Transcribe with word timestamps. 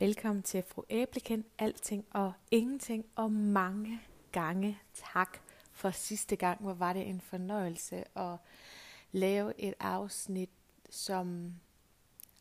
Velkommen 0.00 0.42
til 0.42 0.62
Fru 0.62 0.82
Æbleken, 0.90 1.44
Alting 1.58 2.06
og 2.10 2.32
Ingenting, 2.50 3.06
og 3.14 3.32
mange 3.32 4.00
gange 4.32 4.78
tak 4.94 5.38
for 5.72 5.90
sidste 5.90 6.36
gang, 6.36 6.60
hvor 6.60 6.72
var 6.72 6.92
det 6.92 7.08
en 7.08 7.20
fornøjelse 7.20 8.18
at 8.18 8.36
lave 9.12 9.60
et 9.60 9.74
afsnit, 9.80 10.50
som 10.90 11.54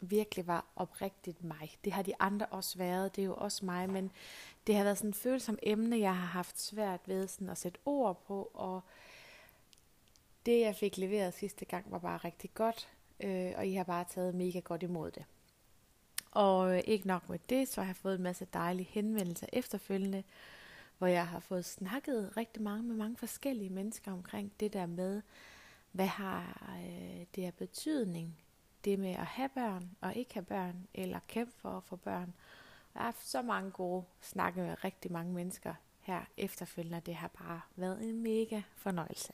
virkelig 0.01 0.47
var 0.47 0.65
oprigtigt 0.75 1.43
mig. 1.43 1.77
Det 1.83 1.93
har 1.93 2.01
de 2.01 2.13
andre 2.19 2.45
også 2.45 2.77
været, 2.77 3.15
det 3.15 3.21
er 3.21 3.25
jo 3.25 3.35
også 3.35 3.65
mig, 3.65 3.89
men 3.89 4.11
det 4.67 4.75
har 4.75 4.83
været 4.83 4.97
sådan 4.97 5.09
et 5.09 5.15
følsomt 5.15 5.59
emne, 5.63 5.99
jeg 5.99 6.15
har 6.15 6.27
haft 6.27 6.61
svært 6.61 7.01
ved 7.05 7.27
sådan 7.27 7.49
at 7.49 7.57
sætte 7.57 7.79
ord 7.85 8.23
på, 8.27 8.51
og 8.53 8.81
det 10.45 10.59
jeg 10.59 10.75
fik 10.75 10.97
leveret 10.97 11.33
sidste 11.33 11.65
gang 11.65 11.91
var 11.91 11.99
bare 11.99 12.17
rigtig 12.17 12.53
godt, 12.53 12.89
øh, 13.19 13.51
og 13.55 13.67
I 13.67 13.73
har 13.73 13.83
bare 13.83 14.05
taget 14.09 14.35
mega 14.35 14.59
godt 14.59 14.83
imod 14.83 15.11
det. 15.11 15.25
Og 16.31 16.75
øh, 16.75 16.81
ikke 16.85 17.07
nok 17.07 17.29
med 17.29 17.39
det, 17.49 17.67
så 17.67 17.81
har 17.81 17.87
jeg 17.87 17.95
fået 17.95 18.15
en 18.15 18.23
masse 18.23 18.47
dejlige 18.53 18.87
henvendelser 18.91 19.47
efterfølgende, 19.53 20.23
hvor 20.97 21.07
jeg 21.07 21.27
har 21.27 21.39
fået 21.39 21.65
snakket 21.65 22.37
rigtig 22.37 22.63
mange 22.63 22.83
med 22.83 22.95
mange 22.95 23.17
forskellige 23.17 23.69
mennesker 23.69 24.11
omkring 24.11 24.51
det 24.59 24.73
der 24.73 24.85
med, 24.85 25.21
hvad 25.91 26.07
har 26.07 26.71
øh, 26.79 27.25
det 27.35 27.43
her 27.43 27.51
betydning, 27.51 28.37
det 28.85 28.99
med 28.99 29.11
at 29.11 29.25
have 29.25 29.49
børn 29.49 29.89
og 30.01 30.15
ikke 30.15 30.33
have 30.33 30.45
børn, 30.45 30.87
eller 30.93 31.19
kæmpe 31.27 31.53
for 31.57 31.69
at 31.69 31.83
få 31.83 31.95
børn. 31.95 32.33
Jeg 32.93 33.01
har 33.01 33.03
haft 33.03 33.27
så 33.27 33.41
mange 33.41 33.71
gode 33.71 34.03
snakke 34.21 34.61
med 34.61 34.83
rigtig 34.83 35.11
mange 35.11 35.33
mennesker 35.33 35.73
her 36.01 36.21
efterfølgende, 36.37 37.01
det 37.05 37.15
har 37.15 37.27
bare 37.27 37.61
været 37.75 38.03
en 38.03 38.23
mega 38.23 38.61
fornøjelse. 38.75 39.33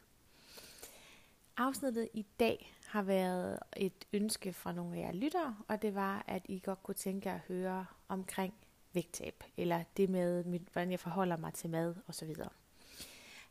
Afsnittet 1.58 2.09
i 2.14 2.26
dag 2.39 2.73
har 2.88 3.02
været 3.02 3.59
et 3.78 4.06
ønske 4.14 4.53
fra 4.53 4.72
nogle 4.72 4.98
af 4.98 5.02
jer 5.02 5.11
lyttere, 5.11 5.58
og 5.67 5.81
det 5.81 5.95
var, 5.95 6.23
at 6.28 6.42
I 6.50 6.59
godt 6.66 6.84
kunne 6.84 6.95
tænke 6.95 7.31
at 7.31 7.39
høre 7.39 7.86
omkring 8.08 8.53
vægttab, 8.94 9.44
eller 9.58 9.84
det 9.97 10.09
med, 10.09 10.44
hvordan 10.44 10.92
jeg 10.92 11.00
forholder 11.00 11.38
mig 11.38 11.53
til 11.53 11.70
mad 11.70 11.95
osv. 12.08 12.36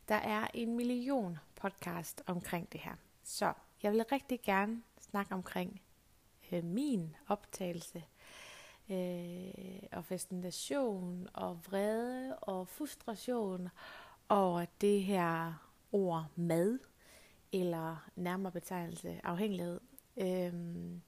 Der 0.07 0.15
er 0.15 0.47
en 0.53 0.75
million 0.75 1.37
podcast 1.55 2.23
omkring 2.25 2.71
det 2.71 2.81
her, 2.81 2.95
så 3.23 3.53
jeg 3.83 3.91
vil 3.91 4.05
rigtig 4.11 4.41
gerne 4.41 4.83
snakke 4.99 5.33
omkring 5.33 5.81
øh, 6.51 6.63
min 6.63 7.15
optagelse 7.27 8.03
øh, 8.89 9.83
og 9.91 10.05
fascination 10.05 11.27
og 11.33 11.59
vrede 11.69 12.35
og 12.35 12.67
frustration 12.67 13.69
over 14.29 14.65
det 14.81 15.03
her 15.03 15.53
ord 15.91 16.25
mad 16.35 16.79
eller 17.53 18.09
nærmere 18.15 18.51
betegnelse 18.51 19.19
afhængighed. 19.23 19.79
Øhm, 20.17 21.01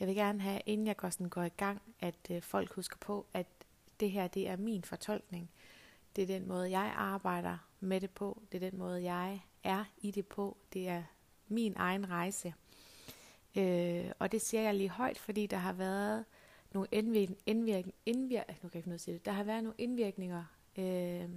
jeg 0.00 0.08
vil 0.08 0.16
gerne 0.16 0.40
have, 0.40 0.60
inden 0.66 0.86
jeg 0.86 0.96
går, 0.96 1.10
sådan, 1.10 1.28
går 1.28 1.42
i 1.42 1.48
gang, 1.48 1.82
at 2.00 2.30
øh, 2.30 2.42
folk 2.42 2.72
husker 2.72 2.96
på, 3.00 3.26
at 3.34 3.46
det 4.00 4.10
her 4.10 4.28
det 4.28 4.48
er 4.48 4.56
min 4.56 4.84
fortolkning. 4.84 5.50
Det 6.16 6.22
er 6.22 6.26
den 6.26 6.48
måde, 6.48 6.70
jeg 6.70 6.92
arbejder 6.96 7.58
med 7.80 8.00
det 8.00 8.10
på. 8.10 8.42
Det 8.52 8.62
er 8.64 8.70
den 8.70 8.78
måde, 8.78 9.02
jeg 9.02 9.40
er 9.64 9.84
i 9.98 10.10
det 10.10 10.26
på. 10.26 10.56
Det 10.72 10.88
er 10.88 11.02
min 11.48 11.74
egen 11.76 12.10
rejse. 12.10 12.54
Øh, 13.56 14.10
og 14.18 14.32
det 14.32 14.40
siger 14.40 14.62
jeg 14.62 14.74
lige 14.74 14.90
højt, 14.90 15.18
fordi 15.18 15.46
der 15.46 15.56
har 15.56 15.72
været 15.72 16.24
nogle 16.72 16.88
indvirkninger, 16.92 17.42
indvirk, 17.46 17.84
indvirk, 18.06 18.48
nu 18.48 18.68
kan 18.68 18.74
jeg 18.74 18.76
ikke 18.76 18.88
noget 18.88 19.00
sige 19.00 19.14
det, 19.14 19.24
der 19.24 19.32
har 19.32 19.44
været 19.44 19.62
nogle 19.62 19.74
indvirkninger 19.78 20.44
øh, 20.78 21.28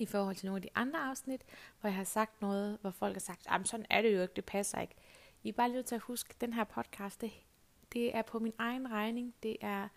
i 0.00 0.06
forhold 0.06 0.36
til 0.36 0.46
nogle 0.46 0.58
af 0.58 0.62
de 0.62 0.68
andre 0.74 1.00
afsnit, 1.00 1.42
hvor 1.80 1.88
jeg 1.88 1.96
har 1.96 2.04
sagt 2.04 2.40
noget, 2.40 2.78
hvor 2.80 2.90
folk 2.90 3.14
har 3.14 3.20
sagt, 3.20 3.46
at 3.50 3.68
sådan 3.68 3.86
er 3.90 4.02
det 4.02 4.14
jo 4.14 4.22
ikke, 4.22 4.34
det 4.36 4.44
passer 4.44 4.80
ikke. 4.80 4.94
I 5.42 5.48
er 5.48 5.52
bare 5.52 5.68
nødt 5.68 5.86
til 5.86 5.94
at 5.94 6.00
huske, 6.00 6.30
at 6.30 6.40
den 6.40 6.52
her 6.52 6.64
podcast, 6.64 7.20
det, 7.20 7.32
det 7.92 8.16
er 8.16 8.22
på 8.22 8.38
min 8.38 8.52
egen 8.58 8.90
regning. 8.90 9.34
Det 9.42 9.56
er, 9.60 9.88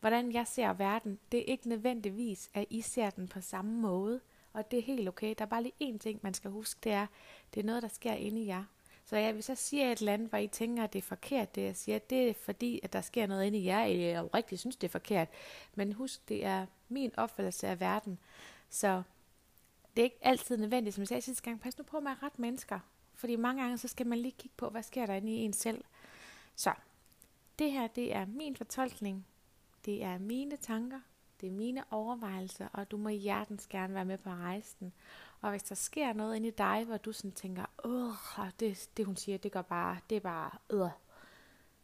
hvordan 0.00 0.32
jeg 0.32 0.46
ser 0.46 0.72
verden. 0.72 1.18
Det 1.32 1.40
er 1.40 1.44
ikke 1.44 1.68
nødvendigvis, 1.68 2.50
at 2.54 2.66
I 2.70 2.80
ser 2.80 3.10
den 3.10 3.28
på 3.28 3.40
samme 3.40 3.72
måde. 3.72 4.20
Og 4.52 4.70
det 4.70 4.78
er 4.78 4.82
helt 4.82 5.08
okay. 5.08 5.34
Der 5.38 5.44
er 5.44 5.48
bare 5.48 5.62
lige 5.62 5.92
én 5.94 5.98
ting, 5.98 6.20
man 6.22 6.34
skal 6.34 6.50
huske, 6.50 6.80
det 6.84 6.92
er, 6.92 7.06
det 7.54 7.60
er 7.60 7.64
noget, 7.64 7.82
der 7.82 7.88
sker 7.88 8.12
inde 8.12 8.40
i 8.40 8.46
jer. 8.46 8.64
Så 9.06 9.16
ja, 9.16 9.32
hvis 9.32 9.48
jeg 9.48 9.58
siger 9.58 9.92
et 9.92 9.98
eller 9.98 10.12
andet, 10.12 10.28
hvor 10.28 10.38
I 10.38 10.46
tænker, 10.46 10.84
at 10.84 10.92
det 10.92 10.98
er 10.98 11.02
forkert, 11.02 11.54
det 11.54 11.62
jeg 11.62 11.76
siger, 11.76 11.98
det 11.98 12.28
er 12.28 12.34
fordi, 12.34 12.80
at 12.82 12.92
der 12.92 13.00
sker 13.00 13.26
noget 13.26 13.44
inde 13.46 13.58
i 13.58 13.66
jer, 13.66 13.84
eller 13.84 14.06
jeg 14.06 14.34
rigtig 14.34 14.58
synes, 14.58 14.76
det 14.76 14.88
er 14.88 14.92
forkert. 14.92 15.28
Men 15.74 15.92
husk, 15.92 16.28
det 16.28 16.44
er 16.44 16.66
min 16.88 17.12
opfattelse 17.16 17.68
af 17.68 17.80
verden. 17.80 18.18
Så 18.70 19.02
det 19.96 20.02
er 20.02 20.04
ikke 20.04 20.18
altid 20.26 20.56
nødvendigt, 20.56 20.94
som 20.94 21.02
jeg 21.02 21.08
sagde 21.08 21.22
sidste 21.22 21.42
gang, 21.42 21.60
pas 21.60 21.78
nu 21.78 21.84
på 21.84 22.00
med 22.00 22.10
at 22.10 22.22
rette 22.22 22.40
mennesker. 22.40 22.80
Fordi 23.14 23.36
mange 23.36 23.62
gange, 23.62 23.78
så 23.78 23.88
skal 23.88 24.06
man 24.06 24.18
lige 24.18 24.34
kigge 24.38 24.54
på, 24.56 24.68
hvad 24.68 24.82
sker 24.82 25.06
der 25.06 25.14
inde 25.14 25.32
i 25.32 25.36
en 25.36 25.52
selv. 25.52 25.84
Så, 26.56 26.72
det 27.58 27.72
her, 27.72 27.86
det 27.86 28.14
er 28.14 28.26
min 28.26 28.56
fortolkning. 28.56 29.26
Det 29.84 30.02
er 30.04 30.18
mine 30.18 30.56
tanker. 30.56 31.00
Det 31.40 31.46
er 31.46 31.52
mine 31.52 31.84
overvejelser, 31.90 32.68
og 32.72 32.90
du 32.90 32.96
må 32.96 33.08
hjertens 33.08 33.66
gerne 33.66 33.94
være 33.94 34.04
med 34.04 34.18
på 34.18 34.30
rejsen. 34.30 34.92
Og 35.40 35.50
hvis 35.50 35.62
der 35.62 35.74
sker 35.74 36.12
noget 36.12 36.36
inde 36.36 36.48
i 36.48 36.50
dig, 36.50 36.84
hvor 36.84 36.96
du 36.96 37.12
sådan 37.12 37.32
tænker, 37.32 37.64
åh, 37.84 38.48
det, 38.60 38.88
det 38.96 39.06
hun 39.06 39.16
siger, 39.16 39.38
det 39.38 39.52
går 39.52 39.62
bare, 39.62 39.98
det 40.10 40.16
er 40.16 40.20
bare, 40.20 40.50
øh, 40.70 40.90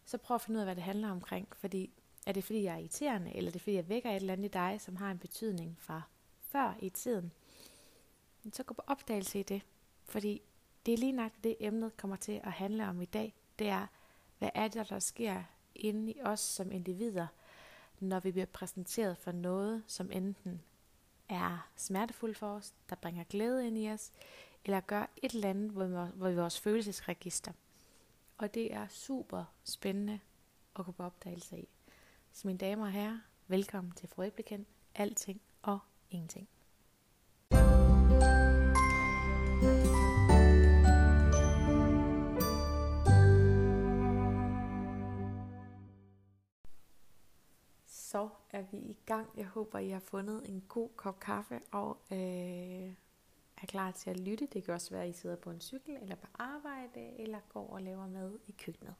så 0.04 0.18
prøv 0.18 0.34
at 0.34 0.40
finde 0.40 0.58
ud 0.58 0.60
af, 0.60 0.66
hvad 0.66 0.76
det 0.76 0.82
handler 0.82 1.10
omkring. 1.10 1.48
Fordi, 1.56 1.90
er 2.26 2.32
det 2.32 2.44
fordi, 2.44 2.62
jeg 2.62 2.74
er 2.74 2.78
irriterende, 2.78 3.36
eller 3.36 3.50
er 3.50 3.52
det 3.52 3.60
fordi, 3.60 3.76
jeg 3.76 3.88
vækker 3.88 4.10
et 4.10 4.16
eller 4.16 4.32
andet 4.32 4.44
i 4.44 4.48
dig, 4.48 4.80
som 4.80 4.96
har 4.96 5.10
en 5.10 5.18
betydning 5.18 5.76
fra 5.80 6.02
før 6.40 6.74
i 6.80 6.88
tiden? 6.88 7.32
Så 8.52 8.62
gå 8.62 8.74
på 8.74 8.82
opdagelse 8.86 9.40
i 9.40 9.42
det. 9.42 9.62
Fordi 10.04 10.42
det 10.86 10.94
er 10.94 10.98
lige 10.98 11.12
nok 11.12 11.32
det, 11.44 11.56
emnet 11.60 11.96
kommer 11.96 12.16
til 12.16 12.40
at 12.44 12.52
handle 12.52 12.88
om 12.88 13.00
i 13.00 13.04
dag. 13.04 13.34
Det 13.58 13.68
er, 13.68 13.86
hvad 14.38 14.50
er 14.54 14.68
det, 14.68 14.88
der 14.88 14.98
sker 14.98 15.42
inde 15.74 16.12
i 16.12 16.20
os 16.22 16.40
som 16.40 16.72
individer, 16.72 17.26
når 18.00 18.20
vi 18.20 18.32
bliver 18.32 18.46
præsenteret 18.46 19.18
for 19.18 19.32
noget, 19.32 19.82
som 19.86 20.12
enten 20.12 20.62
er 21.28 21.68
smertefuldt 21.76 22.36
for 22.36 22.54
os, 22.54 22.74
der 22.90 22.96
bringer 22.96 23.24
glæde 23.24 23.66
ind 23.66 23.78
i 23.78 23.90
os, 23.90 24.12
eller 24.64 24.80
gør 24.80 25.06
et 25.16 25.32
eller 25.32 25.50
andet, 25.50 25.70
hvor 25.70 26.28
vi, 26.28 26.36
vores 26.36 26.60
følelsesregister. 26.60 27.52
Og 28.38 28.54
det 28.54 28.74
er 28.74 28.88
super 28.88 29.44
spændende 29.64 30.20
at 30.78 30.84
gå 30.84 30.92
på 30.92 31.02
opdagelse 31.02 31.58
i. 31.58 31.68
Så 32.32 32.46
mine 32.46 32.58
damer 32.58 32.84
og 32.84 32.92
herrer, 32.92 33.18
velkommen 33.48 33.92
til 33.92 34.08
Frøbekendt, 34.08 34.68
Alting 34.94 35.40
og 35.62 35.78
Ingenting. 36.10 36.48
Så 47.86 48.28
er 48.50 48.62
vi 48.62 48.76
i 48.76 48.96
gang. 49.06 49.28
Jeg 49.36 49.46
håber, 49.46 49.78
I 49.78 49.88
har 49.88 50.00
fundet 50.00 50.48
en 50.48 50.64
god 50.68 50.88
kop 50.96 51.20
kaffe 51.20 51.60
og 51.70 51.98
øh, 52.12 52.18
er 53.56 53.66
klar 53.68 53.90
til 53.90 54.10
at 54.10 54.20
lytte. 54.20 54.46
Det 54.46 54.64
kan 54.64 54.74
også 54.74 54.90
være, 54.90 55.02
at 55.02 55.10
I 55.10 55.12
sidder 55.12 55.36
på 55.36 55.50
en 55.50 55.60
cykel 55.60 55.96
eller 56.02 56.14
på 56.14 56.26
arbejde 56.34 57.20
eller 57.20 57.38
går 57.48 57.68
og 57.68 57.82
laver 57.82 58.06
mad 58.08 58.38
i 58.46 58.52
køkkenet. 58.52 58.94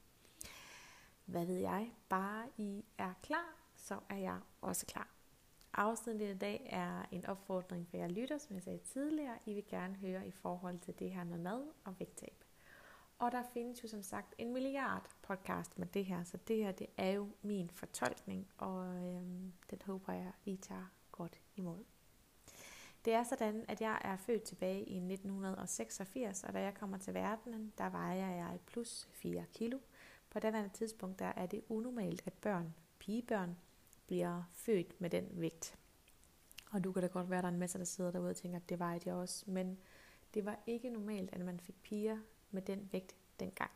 Hvad 1.25 1.47
ved 1.47 1.59
jeg? 1.59 1.93
Bare 2.09 2.47
I 2.59 2.85
er 2.99 3.13
klar, 3.23 3.55
så 3.77 3.99
er 4.09 4.17
jeg 4.17 4.41
også 4.61 4.87
klar. 4.87 5.09
Afsnittet 5.73 6.35
i 6.35 6.39
dag 6.39 6.67
er 6.71 7.03
en 7.11 7.27
opfordring 7.27 7.89
for 7.89 7.97
jer 7.97 8.09
lytter, 8.09 8.39
som 8.39 8.55
jeg 8.55 8.63
sagde 8.63 8.79
tidligere. 8.79 9.39
I 9.47 9.55
vil 9.55 9.67
gerne 9.67 9.95
høre 9.95 10.27
i 10.27 10.31
forhold 10.31 10.79
til 10.79 10.99
det 10.99 11.11
her 11.11 11.25
med 11.25 11.39
mad 11.39 11.67
og 11.85 11.99
vægttab. 11.99 12.45
Og 13.19 13.33
der 13.33 13.43
findes 13.43 13.83
jo 13.83 13.89
som 13.89 14.03
sagt 14.03 14.35
en 14.39 14.53
milliard 14.53 15.11
podcast 15.23 15.79
med 15.79 15.87
det 15.87 16.05
her, 16.05 16.25
så 16.25 16.37
det 16.49 16.57
her 16.57 16.73
det 16.73 16.87
er 16.97 17.11
jo 17.11 17.29
min 17.43 17.71
fortolkning, 17.71 18.49
og 18.59 18.87
øhm, 18.87 19.53
den 19.71 19.79
håber 19.87 20.13
jeg, 20.13 20.33
I 20.45 20.57
tager 20.57 20.93
godt 21.13 21.41
imod. 21.57 21.85
Det 23.05 23.13
er 23.15 23.23
sådan, 23.23 23.65
at 23.69 23.81
jeg 23.81 24.01
er 24.05 24.17
født 24.17 24.43
tilbage 24.43 24.85
i 24.85 24.97
1986, 24.97 26.45
og 26.45 26.53
da 26.53 26.61
jeg 26.61 26.75
kommer 26.75 26.99
til 26.99 27.15
verden, 27.15 27.73
der 27.79 27.91
vejer 27.91 28.31
jeg 28.31 28.59
plus 28.67 29.09
4 29.13 29.45
kilo. 29.55 29.79
På 30.31 30.39
det 30.39 30.73
tidspunkt 30.73 31.19
der 31.19 31.33
er 31.37 31.47
det 31.47 31.63
unormalt, 31.69 32.23
at 32.27 32.33
børn, 32.33 32.75
pigebørn, 32.99 33.57
bliver 34.11 34.43
født 34.53 35.01
med 35.01 35.11
den 35.11 35.29
vægt. 35.33 35.79
Og 36.71 36.85
du 36.85 36.93
kan 36.93 37.03
da 37.03 37.09
godt 37.09 37.31
være, 37.31 37.39
at 37.39 37.43
der 37.43 37.49
er 37.49 37.53
en 37.53 37.59
masse, 37.59 37.79
der 37.79 37.85
sidder 37.85 38.11
derude 38.11 38.31
og 38.31 38.37
tænker, 38.37 38.59
at 38.59 38.69
det 38.69 38.79
var 38.79 39.01
jeg 39.07 39.15
også. 39.15 39.51
Men 39.51 39.79
det 40.35 40.45
var 40.45 40.63
ikke 40.67 40.91
normalt, 40.91 41.33
at 41.33 41.41
man 41.41 41.61
fik 41.61 41.83
piger 41.83 42.19
med 42.51 42.63
den 42.63 42.89
vægt 42.93 43.17
dengang. 43.41 43.71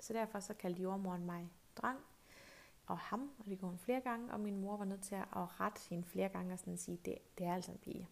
Så 0.00 0.12
derfor 0.12 0.40
så 0.40 0.54
kaldte 0.54 0.82
jordmoren 0.82 1.26
mig 1.26 1.52
dreng, 1.76 1.98
og 2.86 2.98
ham, 2.98 3.30
og 3.38 3.44
det 3.44 3.58
gjorde 3.58 3.70
hun 3.70 3.78
flere 3.78 4.00
gange, 4.00 4.32
og 4.32 4.40
min 4.40 4.56
mor 4.56 4.76
var 4.76 4.84
nødt 4.84 5.02
til 5.02 5.14
at 5.14 5.60
rette 5.60 5.80
hende 5.90 6.04
flere 6.04 6.28
gange 6.28 6.52
og 6.52 6.58
sådan 6.58 6.76
sige, 6.76 6.98
det, 7.04 7.18
det 7.38 7.46
er 7.46 7.54
altså 7.54 7.72
en 7.72 7.78
pige. 7.78 8.08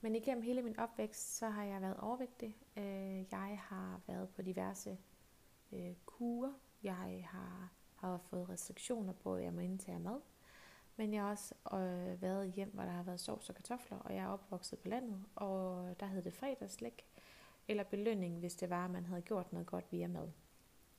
Men 0.00 0.14
igennem 0.14 0.42
hele 0.42 0.62
min 0.62 0.78
opvækst, 0.78 1.36
så 1.36 1.48
har 1.48 1.64
jeg 1.64 1.80
været 1.80 1.96
overvægtig. 1.96 2.56
Øh, 2.76 3.32
jeg 3.32 3.58
har 3.62 4.00
været 4.06 4.28
på 4.28 4.42
diverse 4.42 4.98
øh, 5.72 5.94
kurer. 6.06 6.52
Jeg 6.82 7.26
har, 7.30 7.72
har 7.94 8.18
fået 8.18 8.48
restriktioner 8.48 9.12
på, 9.12 9.34
at 9.34 9.44
jeg 9.44 9.52
må 9.52 9.60
indtage 9.60 9.98
mad. 9.98 10.20
Men 10.96 11.14
jeg 11.14 11.22
har 11.22 11.30
også 11.30 11.54
øh, 11.72 12.22
været 12.22 12.52
hjem, 12.52 12.70
hvor 12.74 12.82
der 12.82 12.90
har 12.90 13.02
været 13.02 13.20
sovs 13.20 13.48
og 13.48 13.54
kartofler, 13.54 13.98
og 13.98 14.14
jeg 14.14 14.24
er 14.24 14.28
opvokset 14.28 14.78
på 14.78 14.88
landet, 14.88 15.24
og 15.34 15.94
der 16.00 16.06
hed 16.06 16.22
det 16.22 16.32
fredagslæk, 16.32 17.06
eller 17.68 17.84
belønning, 17.84 18.38
hvis 18.38 18.54
det 18.54 18.70
var, 18.70 18.84
at 18.84 18.90
man 18.90 19.04
havde 19.06 19.22
gjort 19.22 19.52
noget 19.52 19.66
godt 19.66 19.92
via 19.92 20.06
mad. 20.06 20.28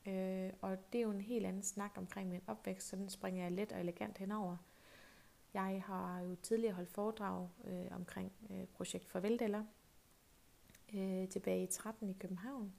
Øh, 0.06 0.54
og 0.62 0.78
det 0.94 1.00
er 1.00 1.04
jo 1.04 1.12
en 1.12 1.22
helt 1.22 1.46
anden 1.46 1.64
snak 1.64 1.92
omkring 1.96 2.30
min 2.30 2.42
opvækst, 2.48 2.88
så 2.88 2.96
den 2.96 3.10
springer 3.10 3.44
jeg 3.44 3.52
let 3.52 3.72
og 3.72 3.80
elegant 3.80 4.18
henover. 4.18 4.58
Jeg 5.54 5.84
har 5.86 6.20
jo 6.20 6.36
tidligere 6.36 6.74
holdt 6.74 6.90
foredrag 6.90 7.50
øh, 7.64 7.88
omkring 7.92 8.32
øh, 8.50 8.66
projekt 8.66 9.10
Farveldeller 9.10 9.64
øh, 10.94 11.28
tilbage 11.30 11.64
i 11.64 11.68
13 11.68 12.10
i 12.10 12.14
København. 12.14 12.74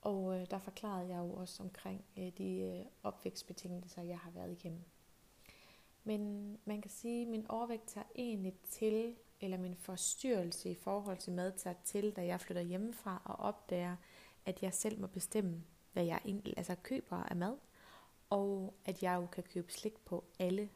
Og 0.00 0.40
øh, 0.40 0.46
der 0.50 0.58
forklarede 0.58 1.08
jeg 1.08 1.18
jo 1.18 1.32
også 1.32 1.62
omkring 1.62 2.04
øh, 2.16 2.32
de 2.38 2.60
øh, 2.60 2.84
opvækstbetingelser, 3.02 4.02
jeg 4.02 4.18
har 4.18 4.30
været 4.30 4.52
igennem. 4.52 4.84
Men 6.04 6.52
man 6.64 6.82
kan 6.82 6.90
sige, 6.90 7.22
at 7.22 7.28
min 7.28 7.46
overvægt 7.48 7.86
tager 7.86 8.06
egentlig 8.16 8.54
til, 8.70 9.14
eller 9.40 9.58
min 9.58 9.76
forstyrrelse 9.76 10.70
i 10.70 10.74
forhold 10.74 11.18
til 11.18 11.32
mad 11.32 11.52
tager 11.56 11.76
til, 11.84 12.10
da 12.16 12.26
jeg 12.26 12.40
flytter 12.40 12.62
hjemmefra 12.62 13.22
og 13.24 13.36
opdager, 13.36 13.96
at 14.46 14.62
jeg 14.62 14.74
selv 14.74 15.00
må 15.00 15.06
bestemme, 15.06 15.64
hvad 15.92 16.04
jeg 16.04 16.20
egentlig, 16.24 16.54
altså 16.56 16.74
køber 16.82 17.16
af 17.16 17.36
mad, 17.36 17.56
og 18.30 18.74
at 18.84 19.02
jeg 19.02 19.16
jo 19.16 19.26
kan 19.26 19.42
købe 19.42 19.72
slik 19.72 19.98
på 20.04 20.24
alle 20.38 20.68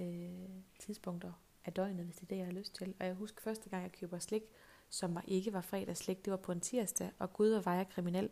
øh, 0.00 0.48
tidspunkter 0.78 1.32
af 1.64 1.72
døgnet, 1.72 2.04
hvis 2.04 2.16
det 2.16 2.22
er 2.22 2.26
det, 2.26 2.36
jeg 2.36 2.46
har 2.46 2.52
lyst 2.52 2.74
til. 2.74 2.94
Og 3.00 3.06
jeg 3.06 3.14
husker 3.14 3.42
første 3.42 3.68
gang, 3.68 3.82
jeg 3.82 3.92
køber 3.92 4.18
slik, 4.18 4.42
som 4.88 5.14
var, 5.14 5.24
ikke 5.28 5.52
var 5.52 5.60
fredagsslik, 5.60 6.24
det 6.24 6.30
var 6.30 6.36
på 6.36 6.52
en 6.52 6.60
tirsdag, 6.60 7.10
og 7.18 7.32
gud, 7.32 7.52
hvor 7.52 7.60
var 7.60 7.74
jeg 7.74 7.88
kriminel. 7.88 8.30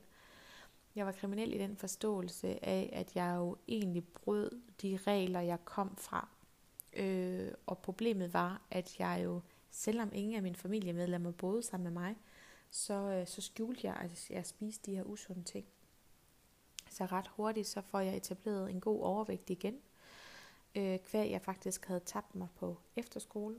Jeg 0.95 1.07
var 1.07 1.13
kriminel 1.13 1.55
i 1.55 1.59
den 1.59 1.77
forståelse 1.77 2.65
af, 2.65 2.91
at 2.93 3.17
jeg 3.17 3.35
jo 3.37 3.57
egentlig 3.69 4.09
brød 4.09 4.61
de 4.83 4.99
regler, 5.07 5.41
jeg 5.41 5.65
kom 5.65 5.97
fra. 5.97 6.29
Øh, 6.93 7.53
og 7.67 7.79
problemet 7.79 8.35
var, 8.35 8.63
at 8.71 9.01
jeg 9.01 9.21
jo, 9.25 9.41
selvom 9.71 10.11
ingen 10.13 10.35
af 10.35 10.43
mine 10.43 10.57
familiemedlemmer 10.57 11.31
boede 11.31 11.63
sammen 11.63 11.95
med 11.95 12.03
mig, 12.03 12.17
så, 12.71 12.95
øh, 12.95 13.27
så 13.27 13.41
skjulte 13.41 13.87
jeg, 13.87 13.97
at 13.97 14.31
jeg 14.31 14.47
spiste 14.47 14.91
de 14.91 14.97
her 14.97 15.05
usunde 15.05 15.43
ting. 15.43 15.67
Så 16.91 17.07
ret 17.07 17.29
hurtigt, 17.29 17.67
så 17.67 17.81
får 17.81 18.01
jeg 18.01 18.17
etableret 18.17 18.71
en 18.71 18.81
god 18.81 19.01
overvægt 19.01 19.51
igen. 19.51 19.79
Øh, 20.75 20.99
hver 21.11 21.23
jeg 21.23 21.43
faktisk 21.43 21.87
havde 21.87 22.01
tabt 22.01 22.35
mig 22.35 22.49
på 22.57 22.79
efterskole, 22.97 23.57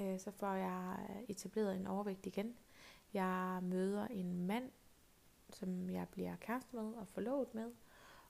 øh, 0.00 0.20
så 0.20 0.30
får 0.30 0.52
jeg 0.52 1.06
øh, 1.10 1.22
etableret 1.28 1.76
en 1.76 1.86
overvægt 1.86 2.26
igen. 2.26 2.54
Jeg 3.14 3.58
møder 3.62 4.06
en 4.06 4.46
mand, 4.46 4.70
som 5.50 5.90
jeg 5.90 6.08
bliver 6.08 6.36
kæreste 6.36 6.76
med 6.76 6.92
og 6.92 7.08
forlovet 7.08 7.54
med. 7.54 7.70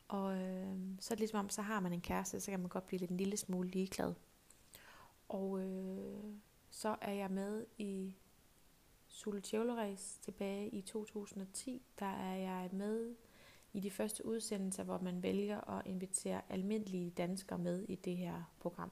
Og 0.08 0.36
øh, 0.36 0.76
så 1.00 1.14
er 1.14 1.16
det 1.16 1.18
ligesom 1.18 1.38
om, 1.38 1.50
så 1.50 1.62
har 1.62 1.80
man 1.80 1.92
en 1.92 2.00
kæreste, 2.00 2.40
så 2.40 2.50
kan 2.50 2.60
man 2.60 2.68
godt 2.68 2.86
blive 2.86 2.98
lidt 2.98 3.10
en 3.10 3.16
lille 3.16 3.36
smule 3.36 3.68
ligeglad. 3.68 4.14
Og 5.28 5.60
øh, 5.60 6.34
så 6.70 6.96
er 7.00 7.12
jeg 7.12 7.30
med 7.30 7.66
i 7.78 8.14
Sule 9.08 9.40
tilbage 10.20 10.68
i 10.68 10.82
2010. 10.82 11.82
Der 11.98 12.06
er 12.06 12.36
jeg 12.36 12.68
med 12.72 13.14
i 13.72 13.80
de 13.80 13.90
første 13.90 14.26
udsendelser, 14.26 14.82
hvor 14.82 14.98
man 14.98 15.22
vælger 15.22 15.70
at 15.70 15.86
invitere 15.86 16.40
almindelige 16.48 17.10
danskere 17.10 17.58
med 17.58 17.82
i 17.88 17.94
det 17.94 18.16
her 18.16 18.42
program. 18.60 18.90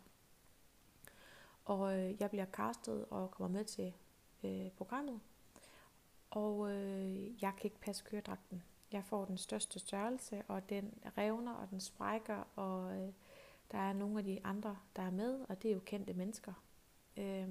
Og 1.64 1.98
øh, 1.98 2.20
jeg 2.20 2.30
bliver 2.30 2.46
castet 2.46 3.04
og 3.10 3.30
kommer 3.30 3.58
med 3.58 3.64
til 3.64 3.92
øh, 4.44 4.70
programmet. 4.70 5.20
Og 6.30 6.70
øh, 6.70 7.42
jeg 7.42 7.52
kan 7.56 7.64
ikke 7.64 7.80
passe 7.80 8.04
køredragten. 8.04 8.62
Jeg 8.92 9.04
får 9.04 9.24
den 9.24 9.38
største 9.38 9.78
størrelse, 9.78 10.42
og 10.48 10.68
den 10.68 10.94
revner, 11.18 11.52
og 11.52 11.70
den 11.70 11.80
sprækker, 11.80 12.42
og 12.56 12.96
øh, 12.96 13.12
der 13.72 13.78
er 13.78 13.92
nogle 13.92 14.18
af 14.18 14.24
de 14.24 14.40
andre, 14.44 14.76
der 14.96 15.02
er 15.02 15.10
med, 15.10 15.40
og 15.48 15.62
det 15.62 15.70
er 15.70 15.74
jo 15.74 15.80
kendte 15.80 16.12
mennesker, 16.12 16.52
øh, 17.16 17.48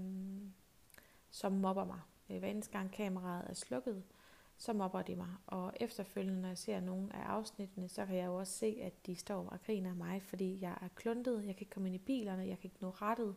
som 1.29 1.51
mobber 1.51 1.85
mig. 1.85 1.99
Øh, 2.29 2.39
hver 2.39 2.47
eneste 2.47 2.71
gang 2.71 2.91
kameraet 2.91 3.49
er 3.49 3.53
slukket, 3.53 4.03
så 4.57 4.73
mobber 4.73 5.01
de 5.01 5.15
mig. 5.15 5.35
Og 5.47 5.73
efterfølgende, 5.75 6.41
når 6.41 6.47
jeg 6.47 6.57
ser 6.57 6.79
nogle 6.79 7.15
af 7.15 7.21
afsnittene, 7.21 7.89
så 7.89 8.05
kan 8.05 8.15
jeg 8.15 8.25
jo 8.25 8.35
også 8.35 8.53
se, 8.53 8.79
at 8.81 9.05
de 9.05 9.15
står 9.15 9.49
og 9.49 9.63
griner 9.65 9.89
af 9.89 9.95
mig, 9.95 10.21
fordi 10.23 10.57
jeg 10.61 10.77
er 10.81 10.87
kluntet, 10.95 11.35
jeg 11.45 11.55
kan 11.55 11.61
ikke 11.61 11.73
komme 11.73 11.87
ind 11.87 11.95
i 11.95 12.05
bilerne, 12.05 12.47
jeg 12.47 12.59
kan 12.59 12.67
ikke 12.67 12.81
nå 12.81 12.89
rettet, 12.89 13.35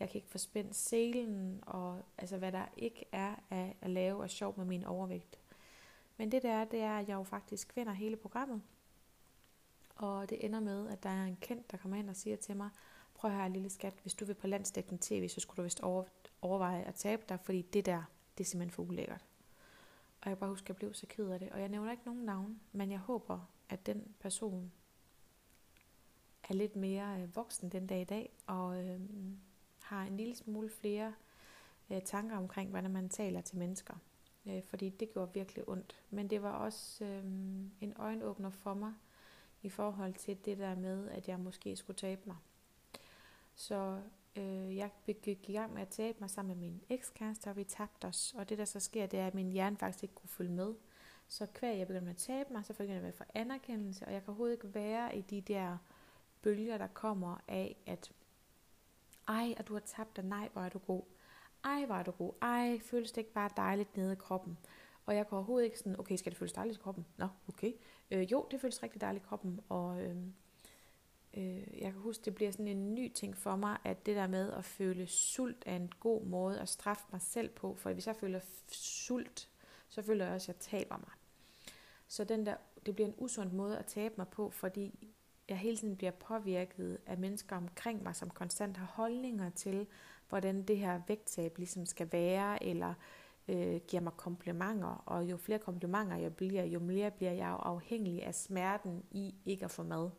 jeg 0.00 0.08
kan 0.08 0.18
ikke 0.18 0.30
få 0.30 0.38
spændt 0.38 0.74
selen, 0.74 1.64
og 1.66 2.02
altså 2.18 2.38
hvad 2.38 2.52
der 2.52 2.64
ikke 2.76 3.04
er 3.12 3.34
af 3.50 3.76
at 3.80 3.90
lave 3.90 4.22
af 4.22 4.30
sjov 4.30 4.54
med 4.56 4.64
min 4.64 4.84
overvægt. 4.84 5.38
Men 6.16 6.32
det 6.32 6.42
der 6.42 6.52
er, 6.52 6.64
det 6.64 6.80
er, 6.80 6.98
at 6.98 7.08
jeg 7.08 7.14
jo 7.14 7.22
faktisk 7.22 7.76
vinder 7.76 7.92
hele 7.92 8.16
programmet. 8.16 8.62
Og 9.94 10.30
det 10.30 10.44
ender 10.44 10.60
med, 10.60 10.88
at 10.88 11.02
der 11.02 11.10
er 11.10 11.24
en 11.24 11.38
kendt, 11.40 11.70
der 11.70 11.76
kommer 11.76 11.96
ind 11.96 12.10
og 12.10 12.16
siger 12.16 12.36
til 12.36 12.56
mig, 12.56 12.70
prøv 13.14 13.30
her 13.30 13.48
lille 13.48 13.70
skat, 13.70 13.94
hvis 14.02 14.14
du 14.14 14.24
vil 14.24 14.34
på 14.34 14.46
landstækkende 14.46 14.98
tv, 15.02 15.28
så 15.28 15.40
skulle 15.40 15.56
du 15.56 15.62
vist 15.62 15.80
overveje 16.42 16.82
at 16.82 16.94
tabe 16.94 17.22
dig, 17.28 17.40
fordi 17.40 17.62
det 17.62 17.86
der, 17.86 18.02
det 18.38 18.44
er 18.44 18.48
simpelthen 18.48 18.74
for 18.74 18.82
ulækkert. 18.82 19.24
Og 20.22 20.30
jeg 20.30 20.38
bare 20.38 20.50
husker, 20.50 20.64
at 20.64 20.68
jeg 20.68 20.76
blev 20.76 20.94
så 20.94 21.06
ked 21.06 21.28
af 21.28 21.38
det. 21.38 21.50
Og 21.50 21.60
jeg 21.60 21.68
nævner 21.68 21.90
ikke 21.90 22.04
nogen 22.06 22.24
navn, 22.24 22.60
men 22.72 22.90
jeg 22.90 22.98
håber, 22.98 23.50
at 23.68 23.86
den 23.86 24.14
person 24.20 24.72
er 26.48 26.54
lidt 26.54 26.76
mere 26.76 27.20
øh, 27.20 27.36
voksen 27.36 27.68
den 27.68 27.86
dag 27.86 28.00
i 28.00 28.04
dag, 28.04 28.32
og 28.46 28.84
øh, 28.84 29.00
har 29.82 30.02
en 30.02 30.16
lille 30.16 30.36
smule 30.36 30.70
flere 30.70 31.14
øh, 31.90 32.02
tanker 32.02 32.36
omkring, 32.36 32.70
hvordan 32.70 32.90
man 32.90 33.08
taler 33.08 33.40
til 33.40 33.58
mennesker. 33.58 33.94
Øh, 34.46 34.62
fordi 34.64 34.88
det 34.88 35.12
gjorde 35.12 35.34
virkelig 35.34 35.68
ondt. 35.68 35.96
Men 36.10 36.30
det 36.30 36.42
var 36.42 36.52
også 36.52 37.04
øh, 37.04 37.24
en 37.80 37.92
øjenåbner 37.96 38.50
for 38.50 38.74
mig, 38.74 38.92
i 39.64 39.70
forhold 39.70 40.14
til 40.14 40.44
det 40.44 40.58
der 40.58 40.74
med, 40.74 41.08
at 41.08 41.28
jeg 41.28 41.40
måske 41.40 41.76
skulle 41.76 41.96
tabe 41.96 42.20
mig. 42.26 42.36
Så 43.54 44.00
Øh, 44.36 44.76
jeg 44.76 44.90
gik 45.22 45.48
i 45.48 45.52
gang 45.52 45.74
med 45.74 45.82
at 45.82 45.88
tabe 45.88 46.20
mig 46.20 46.30
sammen 46.30 46.58
med 46.58 46.68
min 46.68 46.82
ekskæreste, 46.88 47.48
og 47.48 47.56
vi 47.56 47.64
tabte 47.64 48.04
os. 48.04 48.34
Og 48.38 48.48
det 48.48 48.58
der 48.58 48.64
så 48.64 48.80
sker, 48.80 49.06
det 49.06 49.20
er, 49.20 49.26
at 49.26 49.34
min 49.34 49.52
hjerne 49.52 49.76
faktisk 49.76 50.02
ikke 50.02 50.14
kunne 50.14 50.28
følge 50.28 50.52
med. 50.52 50.74
Så 51.28 51.46
hver 51.60 51.72
jeg 51.72 51.86
begyndte 51.86 52.04
med 52.04 52.12
at 52.12 52.16
tabe 52.16 52.52
mig, 52.52 52.64
så 52.64 52.72
begyndte 52.72 52.94
jeg 52.94 53.04
at 53.04 53.14
få 53.14 53.24
anerkendelse, 53.34 54.06
og 54.06 54.12
jeg 54.12 54.20
kan 54.22 54.28
overhovedet 54.28 54.54
ikke 54.54 54.74
være 54.74 55.16
i 55.16 55.20
de 55.20 55.40
der 55.40 55.78
bølger, 56.42 56.78
der 56.78 56.86
kommer 56.86 57.36
af, 57.48 57.76
at 57.86 58.12
ej, 59.28 59.54
og 59.58 59.68
du 59.68 59.72
har 59.72 59.80
tabt 59.80 60.16
dig, 60.16 60.24
nej, 60.24 60.48
hvor 60.52 60.62
er 60.62 60.68
du 60.68 60.78
god. 60.78 61.02
Ej, 61.64 61.84
hvor 61.84 61.94
er 61.94 62.02
du 62.02 62.10
god. 62.10 62.32
Ej, 62.42 62.78
føles 62.78 63.12
det 63.12 63.20
ikke 63.20 63.32
bare 63.32 63.50
dejligt 63.56 63.96
nede 63.96 64.12
i 64.12 64.16
kroppen? 64.16 64.58
Og 65.06 65.16
jeg 65.16 65.26
går 65.28 65.36
overhovedet 65.36 65.64
ikke 65.64 65.78
sådan, 65.78 66.00
okay, 66.00 66.16
skal 66.16 66.32
det 66.32 66.38
føles 66.38 66.52
dejligt 66.52 66.78
i 66.78 66.80
kroppen? 66.80 67.06
Nå, 67.16 67.28
okay. 67.48 67.72
Øh, 68.10 68.32
jo, 68.32 68.46
det 68.50 68.60
føles 68.60 68.82
rigtig 68.82 69.00
dejligt 69.00 69.24
i 69.24 69.26
kroppen, 69.26 69.60
og 69.68 70.02
øh, 70.02 70.16
øh, 71.34 71.78
jeg 71.82 71.92
kan 71.92 72.00
huske, 72.00 72.24
det 72.24 72.34
bliver 72.34 72.50
sådan 72.50 72.68
en 72.68 72.94
ny 72.94 73.12
ting 73.12 73.36
for 73.36 73.56
mig, 73.56 73.78
at 73.84 74.06
det 74.06 74.16
der 74.16 74.26
med 74.26 74.52
at 74.52 74.64
føle 74.64 75.06
sult 75.06 75.62
er 75.66 75.76
en 75.76 75.92
god 76.00 76.24
måde 76.24 76.60
at 76.60 76.68
straffe 76.68 77.04
mig 77.12 77.22
selv 77.22 77.48
på, 77.48 77.74
for 77.74 77.92
hvis 77.92 78.06
jeg 78.06 78.16
føler 78.16 78.40
sult, 78.68 79.48
så 79.88 80.02
føler 80.02 80.24
jeg 80.24 80.34
også, 80.34 80.52
at 80.52 80.56
jeg 80.56 80.80
taber 80.80 80.96
mig. 80.96 81.12
Så 82.08 82.24
den 82.24 82.46
der, 82.46 82.56
det 82.86 82.94
bliver 82.94 83.08
en 83.08 83.14
usund 83.18 83.52
måde 83.52 83.78
at 83.78 83.86
tabe 83.86 84.14
mig 84.16 84.28
på, 84.28 84.50
fordi 84.50 85.08
jeg 85.48 85.58
hele 85.58 85.76
tiden 85.76 85.96
bliver 85.96 86.10
påvirket 86.10 86.98
af 87.06 87.18
mennesker 87.18 87.56
omkring 87.56 88.02
mig, 88.02 88.16
som 88.16 88.30
konstant 88.30 88.76
har 88.76 88.86
holdninger 88.86 89.50
til, 89.50 89.86
hvordan 90.28 90.62
det 90.62 90.78
her 90.78 91.00
vægttab 91.08 91.58
ligesom 91.58 91.86
skal 91.86 92.12
være, 92.12 92.62
eller 92.62 92.88
øh, 92.88 92.94
Øh, 93.48 93.80
giver 93.88 94.00
mig 94.00 94.12
komplimenter, 94.12 95.02
og 95.06 95.24
jo 95.24 95.36
flere 95.36 95.58
komplimenter 95.58 96.16
jeg 96.16 96.34
bliver, 96.36 96.64
jo 96.64 96.78
mere 96.78 97.10
bliver 97.10 97.32
jeg 97.32 97.56
afhængig 97.62 98.22
af 98.22 98.34
smerten 98.34 99.02
i 99.10 99.34
ikke 99.44 99.64
at 99.64 99.70
få 99.70 99.82
mad. 99.82 100.10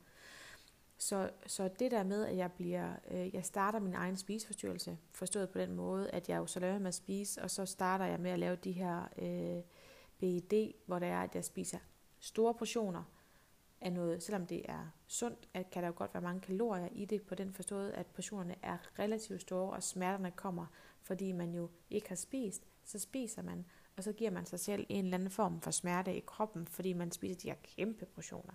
Så, 0.97 1.29
så 1.47 1.69
det 1.79 1.91
der 1.91 2.03
med, 2.03 2.25
at 2.25 2.37
jeg 2.37 2.51
bliver, 2.51 2.93
øh, 3.11 3.35
jeg 3.35 3.45
starter 3.45 3.79
min 3.79 3.93
egen 3.93 4.17
spiseforstyrrelse, 4.17 4.97
forstået 5.11 5.49
på 5.49 5.59
den 5.59 5.75
måde, 5.75 6.09
at 6.09 6.29
jeg 6.29 6.37
jo 6.37 6.45
så 6.45 6.59
laver 6.59 6.79
med 6.79 6.87
at 6.87 6.93
spise, 6.93 7.41
og 7.41 7.51
så 7.51 7.65
starter 7.65 8.05
jeg 8.05 8.19
med 8.19 8.31
at 8.31 8.39
lave 8.39 8.55
de 8.55 8.71
her 8.71 9.03
øh, 9.17 9.63
BED, 10.19 10.73
hvor 10.85 10.99
det 10.99 11.07
er, 11.07 11.21
at 11.21 11.35
jeg 11.35 11.45
spiser 11.45 11.77
store 12.19 12.53
portioner 12.53 13.03
af 13.81 13.93
noget, 13.93 14.23
selvom 14.23 14.45
det 14.45 14.61
er 14.69 14.91
sundt, 15.07 15.49
at 15.53 15.69
kan 15.69 15.83
der 15.83 15.87
jo 15.87 15.93
godt 15.95 16.13
være 16.13 16.23
mange 16.23 16.41
kalorier 16.41 16.89
i 16.91 17.05
det, 17.05 17.21
på 17.21 17.35
den 17.35 17.53
forstået, 17.53 17.91
at 17.91 18.05
portionerne 18.05 18.55
er 18.61 18.77
relativt 18.99 19.41
store, 19.41 19.73
og 19.73 19.83
smerterne 19.83 20.31
kommer, 20.31 20.65
fordi 21.01 21.31
man 21.31 21.53
jo 21.53 21.69
ikke 21.89 22.09
har 22.09 22.15
spist, 22.15 22.67
så 22.85 22.99
spiser 22.99 23.41
man, 23.41 23.65
og 23.97 24.03
så 24.03 24.13
giver 24.13 24.31
man 24.31 24.45
sig 24.45 24.59
selv 24.59 24.85
en 24.89 25.05
eller 25.05 25.17
anden 25.17 25.29
form 25.29 25.61
for 25.61 25.71
smerte 25.71 26.15
i 26.15 26.19
kroppen, 26.19 26.67
fordi 26.67 26.93
man 26.93 27.11
spiser 27.11 27.39
de 27.39 27.47
her 27.47 27.55
kæmpe 27.63 28.05
portioner. 28.05 28.53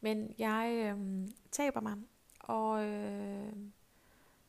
Men 0.00 0.34
jeg 0.38 0.94
øh, 0.98 1.28
taber 1.50 1.80
mig, 1.80 1.96
og 2.40 2.84
øh, 2.84 3.52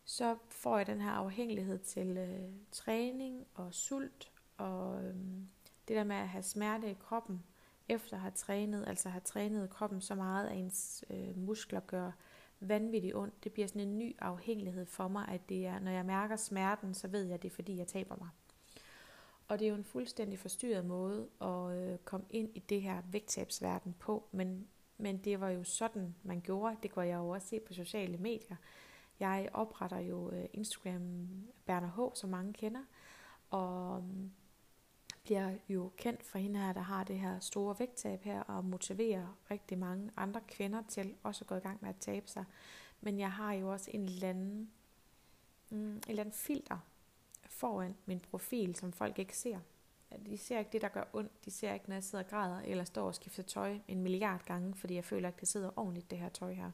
så 0.05 0.38
får 0.50 0.77
jeg 0.77 0.88
den 0.88 1.01
her 1.01 1.12
afhængighed 1.12 1.79
til 1.79 2.17
øh, 2.17 2.50
træning 2.72 3.48
og 3.53 3.74
sult, 3.74 4.32
og 4.58 5.03
øh, 5.03 5.15
det 5.88 5.96
der 5.96 6.03
med 6.03 6.15
at 6.15 6.29
have 6.29 6.43
smerte 6.43 6.91
i 6.91 6.93
kroppen, 7.00 7.43
efter 7.89 8.13
at 8.15 8.22
have 8.22 8.32
trænet, 8.32 8.88
altså 8.88 9.10
have 9.10 9.22
trænet 9.22 9.70
kroppen 9.70 10.01
så 10.01 10.15
meget, 10.15 10.48
at 10.48 10.58
ens 10.58 11.05
øh, 11.10 11.38
muskler 11.38 11.79
gør 11.79 12.12
vanvittigt 12.60 13.15
ondt. 13.15 13.43
Det 13.43 13.53
bliver 13.53 13.67
sådan 13.67 13.81
en 13.81 13.98
ny 13.98 14.15
afhængighed 14.19 14.86
for 14.86 15.07
mig, 15.07 15.27
at 15.27 15.50
det 15.50 15.65
er, 15.65 15.79
når 15.79 15.91
jeg 15.91 16.05
mærker 16.05 16.36
smerten, 16.36 16.93
så 16.93 17.07
ved 17.07 17.24
jeg, 17.24 17.33
at 17.33 17.41
det 17.41 17.50
er 17.50 17.55
fordi, 17.55 17.77
jeg 17.77 17.88
taber 17.88 18.15
mig. 18.15 18.29
Og 19.48 19.60
det 19.60 19.65
er 19.65 19.69
jo 19.69 19.75
en 19.75 19.83
fuldstændig 19.83 20.39
forstyrret 20.39 20.86
måde 20.86 21.27
at 21.41 21.77
øh, 21.77 21.98
komme 21.98 22.25
ind 22.29 22.50
i 22.55 22.60
det 22.60 22.81
her 22.81 23.01
vægttabsverden 23.12 23.95
på, 24.00 24.27
men 24.31 24.67
men 24.98 25.17
det 25.17 25.39
var 25.39 25.50
jo 25.50 25.63
sådan, 25.63 26.15
man 26.24 26.41
gjorde. 26.41 26.77
Det 26.83 26.91
kunne 26.91 27.07
jeg 27.07 27.17
jo 27.17 27.29
også 27.29 27.48
se 27.48 27.60
på 27.60 27.74
sociale 27.74 28.17
medier. 28.17 28.55
Jeg 29.19 29.50
opretter 29.53 30.00
jo 30.00 30.31
øh, 30.31 30.45
Instagram 30.53 31.27
Berner 31.65 31.89
H, 31.89 32.15
som 32.15 32.29
mange 32.29 32.53
kender, 32.53 32.83
og 33.50 34.03
bliver 35.24 35.51
jo 35.70 35.92
kendt 35.98 36.24
for 36.24 36.39
hende 36.39 36.60
her, 36.60 36.74
der 36.74 36.82
har 36.82 37.03
det 37.03 37.20
her 37.20 37.39
store 37.39 37.75
vægttab 37.80 38.24
her, 38.24 38.42
og 38.42 38.65
motiverer 38.65 39.38
rigtig 39.51 39.77
mange 39.77 40.12
andre 40.18 40.42
kvinder 40.48 40.84
til 40.88 41.15
også 41.24 41.44
at 41.44 41.48
gå 41.48 41.56
i 41.56 41.60
gang 41.60 41.77
med 41.82 41.89
at 41.89 41.96
tabe 42.00 42.27
sig. 42.27 42.46
Men 43.01 43.20
jeg 43.20 43.32
har 43.32 43.53
jo 43.53 43.72
også 43.72 43.92
en 43.94 44.06
eller 44.06 44.30
anden, 44.30 44.72
mm, 45.70 45.77
en 45.77 46.03
eller 46.08 46.24
anden 46.24 46.36
filter 46.36 46.77
foran 47.46 47.96
min 48.06 48.20
profil, 48.20 48.75
som 48.75 48.92
folk 48.92 49.20
ikke 49.20 49.38
ser. 49.38 49.60
De 50.25 50.38
ser 50.38 50.60
ikke 50.60 50.72
det, 50.72 50.82
der 50.82 50.88
gør 50.88 51.03
ondt. 51.13 51.46
De 51.46 51.51
ser 51.51 51.74
ikke, 51.74 51.86
når 51.88 51.96
jeg 51.96 52.03
sidder 52.03 52.24
og 52.24 52.30
græder, 52.30 52.60
eller 52.60 52.84
står 52.84 53.08
og 53.08 53.15
skifter 53.15 53.44
tøj 53.44 53.80
en 53.88 54.01
milliard 54.01 54.46
gange, 54.46 54.75
fordi 54.75 54.96
jeg 54.96 55.06
føler 55.06 55.30
ikke, 55.30 55.39
det 55.39 55.48
sidder 55.48 55.72
ordentligt, 55.75 56.12
det 56.12 56.20
her 56.20 56.30
tøj 56.30 56.53
her. 56.53 56.72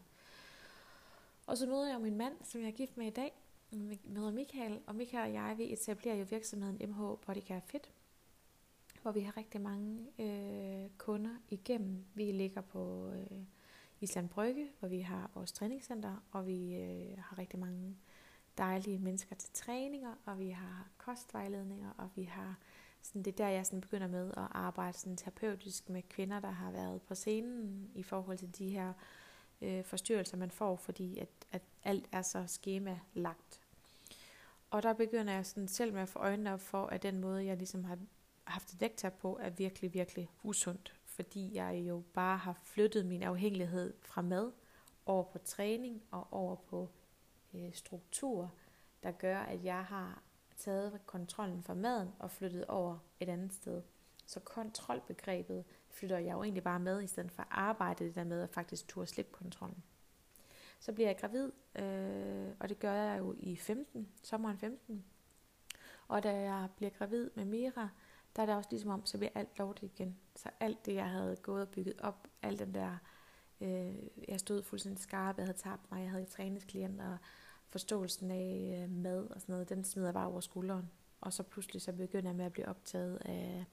Og 1.48 1.58
så 1.58 1.68
møder 1.68 1.89
jeg 1.89 2.01
min 2.01 2.18
mand, 2.18 2.34
som 2.44 2.62
jeg 2.62 2.68
er 2.68 2.72
gift 2.72 2.98
med 2.98 3.08
i 3.08 3.10
dag. 3.10 3.34
med 3.72 3.98
møder 4.03 4.32
Michael, 4.32 4.79
og 4.88 4.96
Michael 4.96 5.24
og 5.24 5.34
jeg, 5.34 5.58
vi 5.58 5.74
etablerer 5.74 6.15
jo 6.15 6.25
virksomheden 6.29 6.89
MH 6.89 6.98
Bodycare 6.98 7.62
Fit, 7.65 7.89
hvor 9.01 9.12
vi 9.12 9.20
har 9.20 9.38
rigtig 9.38 9.62
mange 9.62 10.08
øh, 10.20 10.89
kunder 10.98 11.36
igennem. 11.50 12.06
Vi 12.13 12.32
ligger 12.32 12.62
på 12.62 13.12
øh, 13.12 13.39
Island 14.01 14.29
Brygge, 14.29 14.70
hvor 14.79 14.88
vi 14.88 15.00
har 15.00 15.32
vores 15.34 15.51
træningscenter, 15.51 16.24
og 16.32 16.48
vi 16.48 16.75
øh, 16.75 17.18
har 17.18 17.38
rigtig 17.38 17.60
mange 17.60 17.98
dejlige 18.58 19.00
mennesker 19.00 19.36
til 19.36 19.50
træninger, 19.53 20.13
og 20.25 20.39
vi 20.39 20.50
har 20.50 20.88
kostvejledninger, 20.98 21.89
og 21.98 22.10
vi 22.15 22.24
har 22.24 22.56
sådan, 23.01 23.24
det 23.24 23.32
er 23.32 23.38
der, 23.38 23.48
jeg 23.48 23.65
sådan 23.65 23.82
begynder 23.82 24.08
med 24.08 24.27
at 24.29 24.48
arbejde 24.51 24.98
sådan 24.98 25.18
terapeutisk 25.18 25.89
med 25.89 26.01
kvinder, 26.10 26.39
der 26.39 26.51
har 26.51 26.72
været 26.72 27.01
på 27.01 27.15
scenen 27.15 27.91
i 27.96 28.03
forhold 28.03 28.38
til 28.38 28.58
de 28.58 28.70
her 28.70 28.94
øh, 29.62 29.84
forstyrrelser, 29.84 30.38
man 30.38 30.51
får, 30.51 30.75
fordi 30.75 31.18
at, 31.18 31.29
at 31.51 31.62
alt 31.84 32.10
er 32.12 32.22
så 32.22 32.44
skema-lagt. 32.48 33.62
Og 34.70 34.84
der 34.84 34.94
begynder 34.94 35.34
jeg 35.34 35.46
sådan 35.46 35.68
selv 35.68 35.94
med 35.94 36.01
at 36.01 36.10
få 36.10 36.20
øjnene 36.20 36.53
op 36.53 36.62
for, 36.62 36.86
at 36.86 37.03
den 37.03 37.20
måde, 37.20 37.46
jeg 37.46 37.58
ligesom 37.58 37.84
har 37.84 37.98
haft 38.50 38.74
et 38.74 38.82
vægttab 38.82 39.13
på, 39.13 39.39
er 39.41 39.50
virkelig, 39.50 39.94
virkelig 39.94 40.29
usundt. 40.44 40.96
Fordi 41.06 41.56
jeg 41.56 41.75
jo 41.75 42.03
bare 42.13 42.38
har 42.38 42.53
flyttet 42.63 43.06
min 43.06 43.24
afhængighed 43.24 43.94
fra 44.01 44.22
mad 44.22 44.51
over 45.06 45.24
på 45.24 45.38
træning 45.38 46.03
og 46.12 46.27
over 46.32 46.56
på 46.56 46.89
øh, 47.53 47.74
struktur, 47.74 48.53
der 49.03 49.12
gør, 49.12 49.39
at 49.39 49.63
jeg 49.63 49.86
har 49.86 50.24
taget 50.58 51.00
kontrollen 51.06 51.63
fra 51.63 51.74
maden 51.74 52.10
og 52.20 52.32
flyttet 52.32 52.65
over 52.65 52.98
et 53.20 53.29
andet 53.29 53.53
sted. 53.53 53.82
Så 54.25 54.39
kontrolbegrebet 54.39 55.63
flytter 55.89 56.18
jeg 56.18 56.34
jo 56.34 56.44
egentlig 56.44 56.63
bare 56.63 56.79
med, 56.79 57.03
i 57.03 57.08
stedet 57.08 57.32
for 57.32 57.41
at 57.41 57.48
arbejde 57.51 58.06
det 58.06 58.15
der 58.15 58.24
med 58.24 58.41
at 58.41 58.50
faktisk 58.50 58.88
turde 58.88 59.08
slippe 59.08 59.32
kontrollen. 59.32 59.84
Så 60.79 60.94
bliver 60.94 61.10
jeg 61.10 61.18
gravid, 61.18 61.51
øh, 61.75 62.56
og 62.60 62.70
det 62.70 62.79
gør 62.79 62.94
jeg 62.94 63.20
jo 63.20 63.36
i 63.39 63.56
15, 63.56 64.10
sommeren 64.24 64.58
15. 64.58 65.06
Og 66.08 66.24
da 66.24 66.36
jeg 66.36 66.68
bliver 66.75 66.89
gravid 66.89 67.29
med 67.36 67.46
Mira, 67.46 67.89
der 68.39 68.43
er 68.43 68.46
det 68.46 68.55
også 68.55 68.69
ligesom 68.72 68.89
om, 68.89 69.05
så 69.05 69.17
bliver 69.17 69.31
alt 69.36 69.58
lovligt 69.58 69.93
igen. 69.93 70.17
Så 70.36 70.50
alt 70.60 70.86
det, 70.86 70.93
jeg 70.93 71.10
havde 71.10 71.36
gået 71.36 71.62
og 71.62 71.69
bygget 71.69 72.01
op, 72.01 72.27
alt 72.41 72.60
den 72.60 72.74
der, 72.74 72.98
øh, 73.62 73.96
jeg 74.27 74.39
stod 74.39 74.63
fuldstændig 74.63 75.03
skarp, 75.03 75.38
jeg 75.38 75.46
havde 75.46 75.58
tabt 75.58 75.91
mig, 75.91 76.01
jeg 76.01 76.12
havde 76.12 76.25
træningsklienter, 76.25 77.17
forståelsen 77.69 78.31
af 78.31 78.79
øh, 78.84 78.91
mad 78.91 79.27
og 79.27 79.41
sådan 79.41 79.53
noget, 79.53 79.69
den 79.69 79.84
smider 79.84 80.08
jeg 80.08 80.13
bare 80.13 80.27
over 80.27 80.39
skulderen. 80.39 80.89
Og 81.22 81.34
så 81.34 81.43
pludselig 81.43 81.81
så 81.81 81.93
begynder 81.93 82.29
jeg 82.29 82.36
med 82.36 82.46
at 82.46 82.51
blive 82.51 82.67
optaget 82.67 83.17
af, 83.25 83.65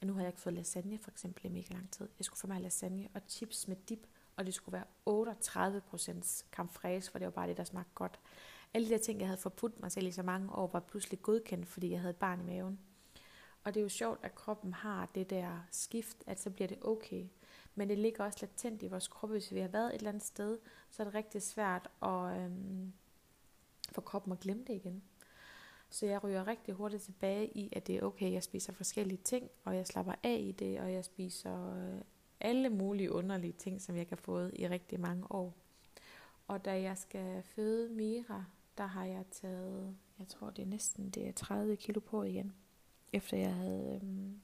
at 0.00 0.06
nu 0.06 0.12
har 0.12 0.20
jeg 0.20 0.28
ikke 0.28 0.40
fået 0.40 0.54
lasagne 0.54 0.98
for 0.98 1.10
eksempel 1.10 1.46
i 1.46 1.48
mega 1.48 1.74
lang 1.74 1.90
tid. 1.90 2.08
Jeg 2.18 2.24
skulle 2.24 2.40
få 2.40 2.46
mig 2.46 2.60
lasagne 2.60 3.08
og 3.14 3.20
chips 3.28 3.68
med 3.68 3.76
dip, 3.88 4.06
og 4.36 4.46
det 4.46 4.54
skulle 4.54 4.72
være 4.72 4.86
38 5.06 5.80
procents 5.80 6.46
campfres, 6.52 7.10
for 7.10 7.18
det 7.18 7.26
var 7.26 7.32
bare 7.32 7.48
det, 7.48 7.56
der 7.56 7.64
smagte 7.64 7.92
godt. 7.94 8.20
Alle 8.74 8.88
de 8.88 8.92
der 8.92 8.98
ting, 8.98 9.20
jeg 9.20 9.28
havde 9.28 9.40
forbudt 9.40 9.80
mig 9.80 9.92
selv 9.92 10.06
i 10.06 10.10
så 10.10 10.22
mange 10.22 10.52
år, 10.52 10.70
var 10.72 10.80
pludselig 10.80 11.22
godkendt, 11.22 11.66
fordi 11.66 11.90
jeg 11.90 12.00
havde 12.00 12.10
et 12.10 12.16
barn 12.16 12.40
i 12.40 12.44
maven. 12.44 12.78
Og 13.68 13.74
det 13.74 13.80
er 13.80 13.84
jo 13.84 13.88
sjovt, 13.88 14.20
at 14.22 14.34
kroppen 14.34 14.72
har 14.72 15.08
det 15.14 15.30
der 15.30 15.66
skift, 15.70 16.16
at 16.26 16.40
så 16.40 16.50
bliver 16.50 16.68
det 16.68 16.78
okay. 16.84 17.26
Men 17.74 17.88
det 17.88 17.98
ligger 17.98 18.24
også 18.24 18.38
latent 18.40 18.82
i 18.82 18.86
vores 18.86 19.08
krop. 19.08 19.30
Hvis 19.30 19.54
vi 19.54 19.60
har 19.60 19.68
været 19.68 19.88
et 19.88 19.94
eller 19.94 20.08
andet 20.08 20.22
sted, 20.22 20.58
så 20.90 21.02
er 21.02 21.04
det 21.04 21.14
rigtig 21.14 21.42
svært 21.42 21.88
at, 22.02 22.36
øhm, 22.36 22.92
for 23.92 24.00
kroppen 24.00 24.32
at 24.32 24.40
glemme 24.40 24.64
det 24.64 24.74
igen. 24.74 25.02
Så 25.90 26.06
jeg 26.06 26.24
ryger 26.24 26.46
rigtig 26.46 26.74
hurtigt 26.74 27.02
tilbage 27.02 27.46
i, 27.46 27.68
at 27.72 27.86
det 27.86 27.96
er 27.96 28.02
okay, 28.02 28.32
jeg 28.32 28.42
spiser 28.42 28.72
forskellige 28.72 29.20
ting, 29.24 29.50
og 29.64 29.76
jeg 29.76 29.86
slapper 29.86 30.14
af 30.22 30.38
i 30.40 30.52
det, 30.52 30.80
og 30.80 30.92
jeg 30.92 31.04
spiser 31.04 31.74
øh, 31.74 32.00
alle 32.40 32.70
mulige 32.70 33.12
underlige 33.12 33.54
ting, 33.58 33.80
som 33.80 33.96
jeg 33.96 34.06
kan 34.06 34.18
få 34.18 34.50
i 34.52 34.68
rigtig 34.68 35.00
mange 35.00 35.32
år. 35.32 35.54
Og 36.46 36.64
da 36.64 36.80
jeg 36.80 36.98
skal 36.98 37.42
føde 37.42 37.88
Mira, 37.88 38.44
der 38.78 38.86
har 38.86 39.04
jeg 39.04 39.24
taget, 39.30 39.96
jeg 40.18 40.28
tror 40.28 40.50
det 40.50 40.62
er 40.62 40.66
næsten 40.66 41.10
det 41.10 41.28
er 41.28 41.32
30 41.32 41.76
kilo 41.76 42.00
på 42.00 42.22
igen, 42.22 42.52
efter 43.12 43.36
jeg 43.36 43.54
havde, 43.54 44.00
øhm, 44.02 44.40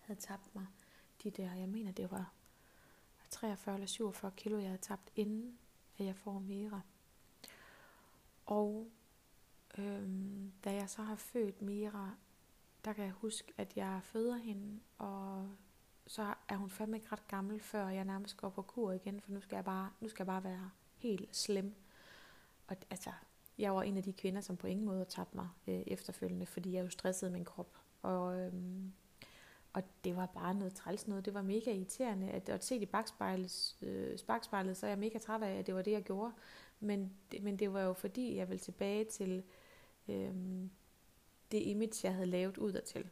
havde 0.00 0.20
tabt 0.20 0.54
mig 0.54 0.66
de 1.22 1.30
der, 1.30 1.54
jeg 1.54 1.68
mener 1.68 1.92
det 1.92 2.10
var 2.10 2.32
43 3.30 3.74
eller 3.74 3.86
47 3.86 4.32
kilo, 4.36 4.58
jeg 4.58 4.68
havde 4.68 4.82
tabt 4.82 5.10
inden, 5.16 5.58
at 5.98 6.06
jeg 6.06 6.16
får 6.16 6.38
Mira. 6.38 6.80
Og 8.46 8.90
øhm, 9.78 10.52
da 10.64 10.74
jeg 10.74 10.90
så 10.90 11.02
har 11.02 11.16
født 11.16 11.62
Mira, 11.62 12.14
der 12.84 12.92
kan 12.92 13.04
jeg 13.04 13.12
huske, 13.12 13.52
at 13.56 13.76
jeg 13.76 14.00
føder 14.02 14.36
hende, 14.36 14.80
og 14.98 15.50
så 16.06 16.34
er 16.48 16.56
hun 16.56 16.70
fandme 16.70 16.96
ikke 16.96 17.12
ret 17.12 17.28
gammel, 17.28 17.60
før 17.60 17.88
jeg 17.88 18.04
nærmest 18.04 18.36
går 18.36 18.48
på 18.48 18.62
kur 18.62 18.92
igen, 18.92 19.20
for 19.20 19.32
nu 19.32 19.40
skal 19.40 19.56
jeg 19.56 19.64
bare, 19.64 19.90
nu 20.00 20.08
skal 20.08 20.22
jeg 20.22 20.26
bare 20.26 20.44
være 20.44 20.70
helt 20.96 21.36
slem. 21.36 21.74
Og 22.66 22.76
altså, 22.90 23.12
jeg 23.60 23.74
var 23.74 23.82
en 23.82 23.96
af 23.96 24.02
de 24.02 24.12
kvinder, 24.12 24.40
som 24.40 24.56
på 24.56 24.66
ingen 24.66 24.86
måde 24.86 25.04
tabte 25.04 25.36
mig 25.36 25.48
øh, 25.66 25.82
efterfølgende, 25.86 26.46
fordi 26.46 26.72
jeg 26.72 26.84
jo 26.84 26.90
stressede 26.90 27.30
min 27.30 27.44
krop. 27.44 27.78
Og, 28.02 28.40
øhm, 28.40 28.92
og 29.72 29.82
det 30.04 30.16
var 30.16 30.26
bare 30.26 30.54
noget 30.54 30.74
træls 30.74 31.08
noget. 31.08 31.24
Det 31.24 31.34
var 31.34 31.42
mega 31.42 31.72
irriterende. 31.72 32.30
At, 32.30 32.48
at 32.48 32.64
se 32.64 32.76
i 32.76 32.86
bagspejlet, 32.86 33.76
øh, 33.82 34.18
bagspejlet, 34.26 34.76
så 34.76 34.86
er 34.86 34.90
jeg 34.90 34.98
mega 34.98 35.18
træt 35.18 35.42
af, 35.42 35.58
at 35.58 35.66
det 35.66 35.74
var 35.74 35.82
det, 35.82 35.92
jeg 35.92 36.02
gjorde. 36.02 36.32
Men, 36.80 37.12
men 37.42 37.56
det 37.56 37.72
var 37.72 37.82
jo 37.82 37.92
fordi, 37.92 38.36
jeg 38.36 38.48
ville 38.48 38.60
tilbage 38.60 39.04
til 39.04 39.42
øhm, 40.08 40.70
det 41.52 41.62
image, 41.62 42.00
jeg 42.04 42.14
havde 42.14 42.26
lavet 42.26 42.58
udadtil. 42.58 43.10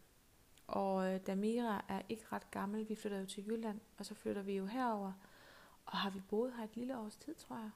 Og 0.66 1.14
øh, 1.14 1.20
da 1.26 1.34
Mira 1.34 1.84
er 1.88 2.02
ikke 2.08 2.24
ret 2.32 2.50
gammel, 2.50 2.88
vi 2.88 2.94
flytter 2.94 3.20
jo 3.20 3.26
til 3.26 3.46
Jylland, 3.46 3.80
og 3.98 4.06
så 4.06 4.14
flytter 4.14 4.42
vi 4.42 4.56
jo 4.56 4.66
herover. 4.66 5.12
Og 5.86 5.96
har 5.96 6.10
vi 6.10 6.20
boet 6.28 6.52
her 6.56 6.64
et 6.64 6.76
lille 6.76 6.98
års 6.98 7.16
tid, 7.16 7.34
tror 7.34 7.56
jeg. 7.56 7.70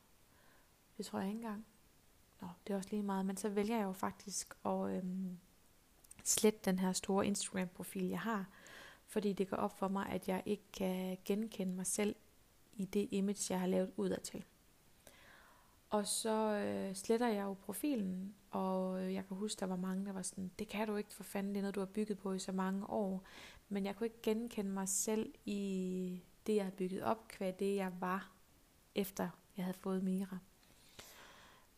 Det 0.96 1.06
tror 1.06 1.18
jeg 1.18 1.28
ikke 1.28 1.38
engang. 1.38 1.66
Nå, 2.42 2.48
det 2.66 2.72
er 2.72 2.76
også 2.76 2.90
lige 2.90 3.02
meget. 3.02 3.26
Men 3.26 3.36
så 3.36 3.48
vælger 3.48 3.76
jeg 3.76 3.84
jo 3.84 3.92
faktisk 3.92 4.54
at 4.64 4.90
øhm, 4.90 5.38
slette 6.24 6.60
den 6.64 6.78
her 6.78 6.92
store 6.92 7.26
Instagram-profil, 7.26 8.08
jeg 8.08 8.20
har. 8.20 8.46
Fordi 9.06 9.32
det 9.32 9.48
går 9.48 9.56
op 9.56 9.78
for 9.78 9.88
mig, 9.88 10.06
at 10.06 10.28
jeg 10.28 10.42
ikke 10.46 10.72
kan 10.72 11.18
genkende 11.24 11.74
mig 11.74 11.86
selv 11.86 12.16
i 12.72 12.84
det 12.84 13.08
image, 13.10 13.46
jeg 13.52 13.60
har 13.60 13.66
lavet 13.66 13.92
udadtil. 13.96 14.44
Og 15.90 16.06
så 16.06 16.52
øh, 16.52 16.94
sletter 16.94 17.28
jeg 17.28 17.42
jo 17.42 17.54
profilen, 17.54 18.34
og 18.50 19.02
øh, 19.02 19.14
jeg 19.14 19.26
kan 19.28 19.36
huske, 19.36 19.60
der 19.60 19.66
var 19.66 19.76
mange, 19.76 20.06
der 20.06 20.12
var 20.12 20.22
sådan, 20.22 20.50
det 20.58 20.68
kan 20.68 20.88
du 20.88 20.96
ikke 20.96 21.12
for 21.12 21.22
fanden, 21.22 21.54
det 21.54 21.58
er 21.58 21.62
noget, 21.62 21.74
du 21.74 21.80
har 21.80 21.86
bygget 21.86 22.18
på 22.18 22.32
i 22.32 22.38
så 22.38 22.52
mange 22.52 22.90
år. 22.90 23.22
Men 23.68 23.86
jeg 23.86 23.96
kunne 23.96 24.06
ikke 24.06 24.22
genkende 24.22 24.70
mig 24.70 24.88
selv 24.88 25.34
i 25.44 26.22
det, 26.46 26.56
jeg 26.56 26.64
havde 26.64 26.76
bygget 26.76 27.02
op, 27.02 27.32
hvad 27.38 27.52
det 27.52 27.76
jeg 27.76 27.92
var, 28.00 28.32
efter 28.94 29.28
jeg 29.56 29.64
havde 29.64 29.78
fået 29.78 30.04
Mira. 30.04 30.38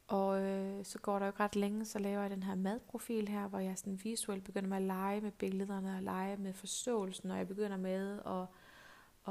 Og 0.06 0.42
øh, 0.42 0.84
så 0.84 0.98
går 0.98 1.18
der 1.18 1.26
jo 1.26 1.30
ikke 1.30 1.42
ret 1.42 1.56
længe, 1.56 1.84
så 1.84 1.98
laver 1.98 2.20
jeg 2.20 2.30
den 2.30 2.42
her 2.42 2.54
madprofil 2.54 3.28
her, 3.28 3.48
hvor 3.48 3.58
jeg 3.58 3.78
sådan 3.78 4.00
visuelt 4.04 4.44
begynder 4.44 4.68
med 4.68 4.76
at 4.76 4.82
lege 4.82 5.20
med 5.20 5.30
billederne 5.30 5.96
og 5.96 6.02
lege 6.02 6.36
med 6.36 6.52
forståelsen, 6.52 7.30
og 7.30 7.38
jeg 7.38 7.48
begynder 7.48 7.76
med 7.76 8.20
at, 8.26 8.46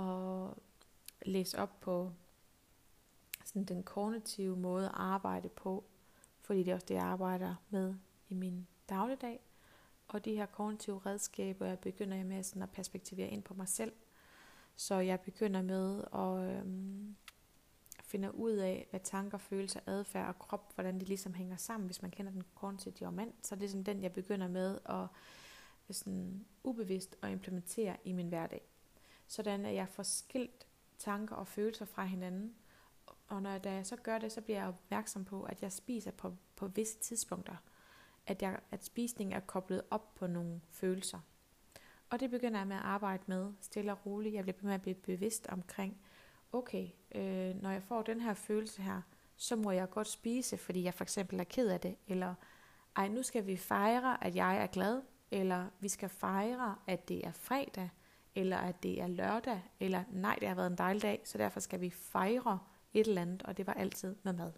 at 0.04 0.50
læse 1.26 1.60
op 1.60 1.80
på 1.82 2.12
sådan 3.46 3.64
den 3.64 3.84
kognitive 3.84 4.58
måde 4.58 4.86
at 4.86 4.96
arbejde 4.96 5.50
på, 5.50 5.84
fordi 6.42 6.64
det 6.64 6.72
er 6.72 6.76
også 6.76 6.88
det, 6.88 6.96
jeg 6.96 7.04
arbejder 7.04 7.56
med 7.70 7.96
i 8.30 8.34
min 8.34 8.68
dagligdag. 8.90 9.40
Og 10.08 10.26
de 10.26 10.36
her 10.36 10.46
kognitive 10.46 11.02
redskaber, 11.06 11.66
jeg 11.66 11.80
begynder 11.80 12.18
jeg 12.18 12.26
med 12.26 12.44
sådan 12.44 12.62
at 12.62 12.72
perspektivere 12.72 13.28
ind 13.28 13.44
på 13.44 13.54
mig 13.54 13.68
selv. 13.68 13.94
Så 14.76 14.96
jeg 14.96 15.20
begynder 15.20 15.62
med 15.62 16.04
at 16.14 16.58
øhm, 16.58 17.16
finder 18.14 18.30
ud 18.30 18.52
af, 18.52 18.88
hvad 18.90 19.00
tanker, 19.00 19.38
følelser, 19.38 19.80
adfærd 19.86 20.28
og 20.28 20.40
krop, 20.40 20.74
hvordan 20.76 21.00
de 21.00 21.06
ligesom 21.06 21.34
hænger 21.34 21.56
sammen. 21.56 21.88
Hvis 21.88 22.02
man 22.02 22.12
kender 22.12 22.32
den 22.32 22.44
kognitive 22.56 22.94
diamant, 23.00 23.48
så 23.48 23.56
er 23.56 23.60
det 23.60 23.70
sådan 23.70 23.84
den, 23.84 24.04
jeg 24.04 24.14
begynder 24.14 24.48
med 24.48 24.80
at 24.86 25.08
øh, 25.90 25.96
sådan 25.96 26.46
ubevidst 26.64 27.16
at 27.22 27.32
implementere 27.32 27.98
i 28.04 28.12
min 28.12 28.28
hverdag. 28.28 28.62
Sådan 29.28 29.66
at 29.66 29.76
jeg 29.76 29.90
får 29.90 30.04
skilt 30.04 30.68
tanker 30.98 31.36
og 31.36 31.48
følelser 31.48 31.86
fra 31.86 32.06
hinanden, 32.06 32.56
og 33.28 33.42
når 33.42 33.70
jeg 33.70 33.86
så 33.86 33.96
gør 33.96 34.18
det, 34.18 34.32
så 34.32 34.42
bliver 34.42 34.60
jeg 34.60 34.68
opmærksom 34.68 35.26
på, 35.26 35.44
at 35.44 35.62
jeg 35.62 35.72
spiser 35.72 36.12
på, 36.12 36.36
på 36.56 36.68
visse 36.68 37.00
tidspunkter. 37.00 37.56
At, 38.26 38.42
jeg, 38.42 38.60
at 38.72 38.86
spisning 38.86 39.34
er 39.34 39.40
koblet 39.40 39.82
op 39.92 40.16
på 40.16 40.28
nogle 40.28 40.62
følelser. 40.70 41.20
Og 42.10 42.20
det 42.20 42.30
begynder 42.30 42.60
jeg 42.60 42.68
med 42.68 42.76
at 42.76 42.82
arbejde 42.82 43.24
med 43.28 43.54
stille 43.62 43.92
og 43.92 44.06
roligt. 44.06 44.36
Jeg 44.36 44.44
bliver 44.44 44.58
med 44.62 44.74
at 44.74 44.82
blive 44.82 44.96
bevidst 44.96 45.48
omkring, 45.48 45.98
okay, 46.54 46.88
øh, 47.16 47.62
når 47.62 47.70
jeg 47.70 47.84
får 47.84 48.02
den 48.02 48.22
her 48.22 48.34
følelse 48.34 48.82
her, 48.82 49.02
så 49.36 49.56
må 49.56 49.72
jeg 49.72 49.90
godt 49.90 50.08
spise, 50.08 50.58
fordi 50.58 50.84
jeg 50.84 50.94
for 50.94 51.04
eksempel 51.04 51.40
er 51.40 51.44
ked 51.44 51.70
af 51.70 51.80
det. 51.80 51.96
Eller, 52.08 52.36
ej, 52.96 53.08
nu 53.08 53.24
skal 53.24 53.48
vi 53.48 53.58
fejre, 53.58 54.24
at 54.24 54.36
jeg 54.36 54.58
er 54.58 54.68
glad. 54.68 55.02
Eller 55.32 55.66
vi 55.80 55.88
skal 55.88 56.10
fejre, 56.10 56.76
at 56.88 57.10
det 57.10 57.28
er 57.28 57.32
fredag. 57.32 57.90
Eller 58.36 58.58
at 58.58 58.84
det 58.84 59.02
er 59.02 59.08
lørdag. 59.08 59.62
Eller 59.80 60.04
nej, 60.12 60.38
det 60.40 60.48
har 60.48 60.56
været 60.56 60.72
en 60.72 60.78
dejlig 60.78 61.02
dag, 61.02 61.22
så 61.24 61.38
derfor 61.38 61.60
skal 61.60 61.82
vi 61.82 61.90
fejre, 61.90 62.60
et 62.94 63.08
eller 63.08 63.22
andet, 63.22 63.44
og 63.44 63.58
det 63.58 63.68
var 63.68 63.74
altid 63.74 64.16
med 64.24 64.34
mad. 64.34 64.52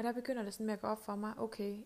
Og 0.00 0.04
der 0.04 0.12
begynder 0.12 0.42
det 0.42 0.54
sådan 0.54 0.66
med 0.66 0.74
at 0.74 0.80
gå 0.80 0.86
op 0.86 1.04
for 1.04 1.14
mig, 1.14 1.38
okay, 1.38 1.84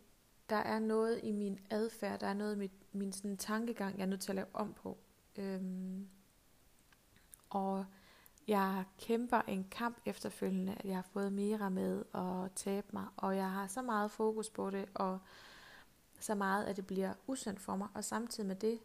der 0.51 0.57
er 0.57 0.79
noget 0.79 1.21
i 1.23 1.33
min 1.33 1.61
adfærd, 1.71 2.21
der 2.21 2.27
er 2.27 2.35
noget 2.35 2.55
i 2.55 2.59
mit, 2.59 2.73
min 2.93 3.13
sådan 3.13 3.37
tankegang, 3.37 3.99
jeg 3.99 4.03
er 4.03 4.09
nødt 4.09 4.21
til 4.21 4.31
at 4.31 4.37
lave 4.37 4.47
om 4.53 4.73
på. 4.73 4.99
Øhm, 5.37 6.09
og 7.51 7.87
jeg 8.49 8.85
kæmper 8.99 9.41
en 9.41 9.67
kamp 9.71 9.99
efterfølgende, 10.05 10.75
at 10.75 10.85
jeg 10.85 10.95
har 10.95 11.03
fået 11.03 11.33
Mira 11.33 11.69
med 11.69 12.05
og 12.13 12.55
tabe 12.55 12.87
mig, 12.93 13.07
og 13.17 13.37
jeg 13.37 13.51
har 13.51 13.67
så 13.67 13.83
meget 13.83 14.11
fokus 14.11 14.51
på 14.51 14.71
det, 14.71 14.89
og 14.95 15.19
så 16.21 16.35
meget, 16.35 16.65
at 16.65 16.77
det 16.77 16.87
bliver 16.87 17.15
usundt 17.27 17.61
for 17.61 17.77
mig, 17.77 17.89
og 17.95 18.05
samtidig 18.05 18.47
med 18.47 18.57
det, 18.57 18.79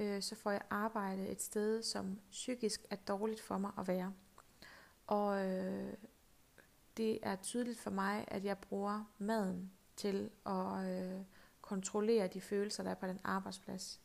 øh, 0.00 0.22
så 0.22 0.34
får 0.34 0.50
jeg 0.50 0.62
arbejde 0.70 1.28
et 1.28 1.42
sted, 1.42 1.82
som 1.82 2.18
psykisk 2.30 2.86
er 2.90 2.96
dårligt 2.96 3.40
for 3.40 3.58
mig 3.58 3.70
at 3.78 3.88
være. 3.88 4.12
Og 5.06 5.46
øh, 5.46 5.94
det 6.96 7.18
er 7.22 7.36
tydeligt 7.36 7.80
for 7.80 7.90
mig, 7.90 8.24
at 8.28 8.44
jeg 8.44 8.58
bruger 8.58 9.04
maden 9.18 9.72
til 9.96 10.30
at 10.46 10.84
øh, 10.84 11.20
kontrollere 11.60 12.28
de 12.28 12.40
følelser, 12.40 12.82
der 12.82 12.90
er 12.90 12.94
på 12.94 13.06
den 13.06 13.20
arbejdsplads. 13.24 14.00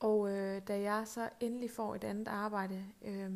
Og 0.00 0.30
øh, 0.30 0.62
da 0.68 0.80
jeg 0.80 1.08
så 1.08 1.30
endelig 1.40 1.70
får 1.70 1.94
et 1.94 2.04
andet 2.04 2.28
arbejde, 2.28 2.84
øh, 3.02 3.30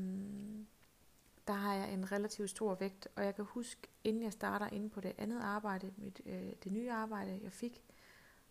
der 1.47 1.53
har 1.53 1.75
jeg 1.75 1.93
en 1.93 2.13
relativt 2.13 2.51
stor 2.51 2.75
vægt, 2.75 3.09
og 3.17 3.25
jeg 3.25 3.35
kan 3.35 3.45
huske, 3.45 3.89
inden 4.05 4.23
jeg 4.23 4.33
starter 4.33 4.67
inde 4.67 4.91
på 4.91 5.01
det 5.01 5.13
andet 5.19 5.41
arbejde, 5.41 5.93
mit, 5.97 6.21
øh, 6.27 6.53
det 6.65 6.73
nye 6.73 6.93
arbejde, 6.93 7.41
jeg 7.43 7.53
fik, 7.53 7.85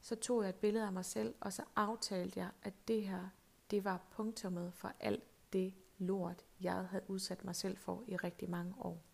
så 0.02 0.16
tog 0.16 0.42
jeg 0.42 0.50
et 0.50 0.56
billede 0.56 0.86
af 0.86 0.94
mig 0.94 1.06
selv, 1.06 1.36
og 1.40 1.54
så 1.54 1.64
aftalte 1.76 2.40
jeg, 2.40 2.50
at 2.64 2.74
det 2.88 3.08
her, 3.08 3.30
det 3.72 3.84
var 3.84 4.02
punktummet 4.12 4.74
for 4.74 4.92
alt 5.00 5.24
det 5.54 5.74
lort, 5.98 6.46
jeg 6.62 6.74
havde 6.74 7.04
udsat 7.08 7.46
mig 7.46 7.56
selv 7.56 7.78
for 7.78 8.04
i 8.08 8.16
rigtig 8.16 8.50
mange 8.50 8.74
år. 8.78 9.13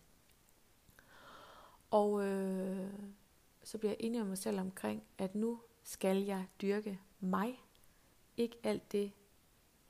Og 1.90 2.26
øh, 2.26 2.92
så 3.62 3.78
bliver 3.78 3.90
jeg 3.90 3.96
enig 4.00 4.20
med 4.20 4.28
mig 4.28 4.38
selv 4.38 4.60
omkring, 4.60 5.02
at 5.18 5.34
nu 5.34 5.60
skal 5.82 6.16
jeg 6.16 6.46
dyrke 6.62 7.00
mig. 7.20 7.64
Ikke 8.36 8.56
alt 8.62 8.92
det, 8.92 9.12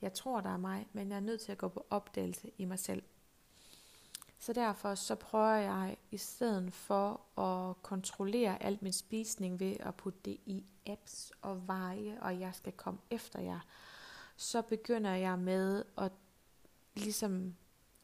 jeg 0.01 0.13
tror, 0.13 0.41
der 0.41 0.49
er 0.49 0.57
mig, 0.57 0.87
men 0.93 1.09
jeg 1.09 1.15
er 1.15 1.19
nødt 1.19 1.41
til 1.41 1.51
at 1.51 1.57
gå 1.57 1.67
på 1.67 1.85
opdagelse 1.89 2.51
i 2.57 2.65
mig 2.65 2.79
selv. 2.79 3.03
Så 4.39 4.53
derfor 4.53 4.95
så 4.95 5.15
prøver 5.15 5.55
jeg 5.55 5.97
i 6.11 6.17
stedet 6.17 6.73
for 6.73 7.39
at 7.39 7.83
kontrollere 7.83 8.63
alt 8.63 8.81
min 8.81 8.93
spisning 8.93 9.59
ved 9.59 9.75
at 9.79 9.95
putte 9.95 10.19
det 10.25 10.37
i 10.45 10.65
apps 10.85 11.31
og 11.41 11.67
veje, 11.67 12.17
og 12.21 12.39
jeg 12.39 12.55
skal 12.55 12.73
komme 12.73 12.99
efter 13.09 13.41
jer, 13.41 13.59
så 14.35 14.61
begynder 14.61 15.11
jeg 15.13 15.39
med 15.39 15.83
at 15.97 16.11
ligesom 16.95 17.55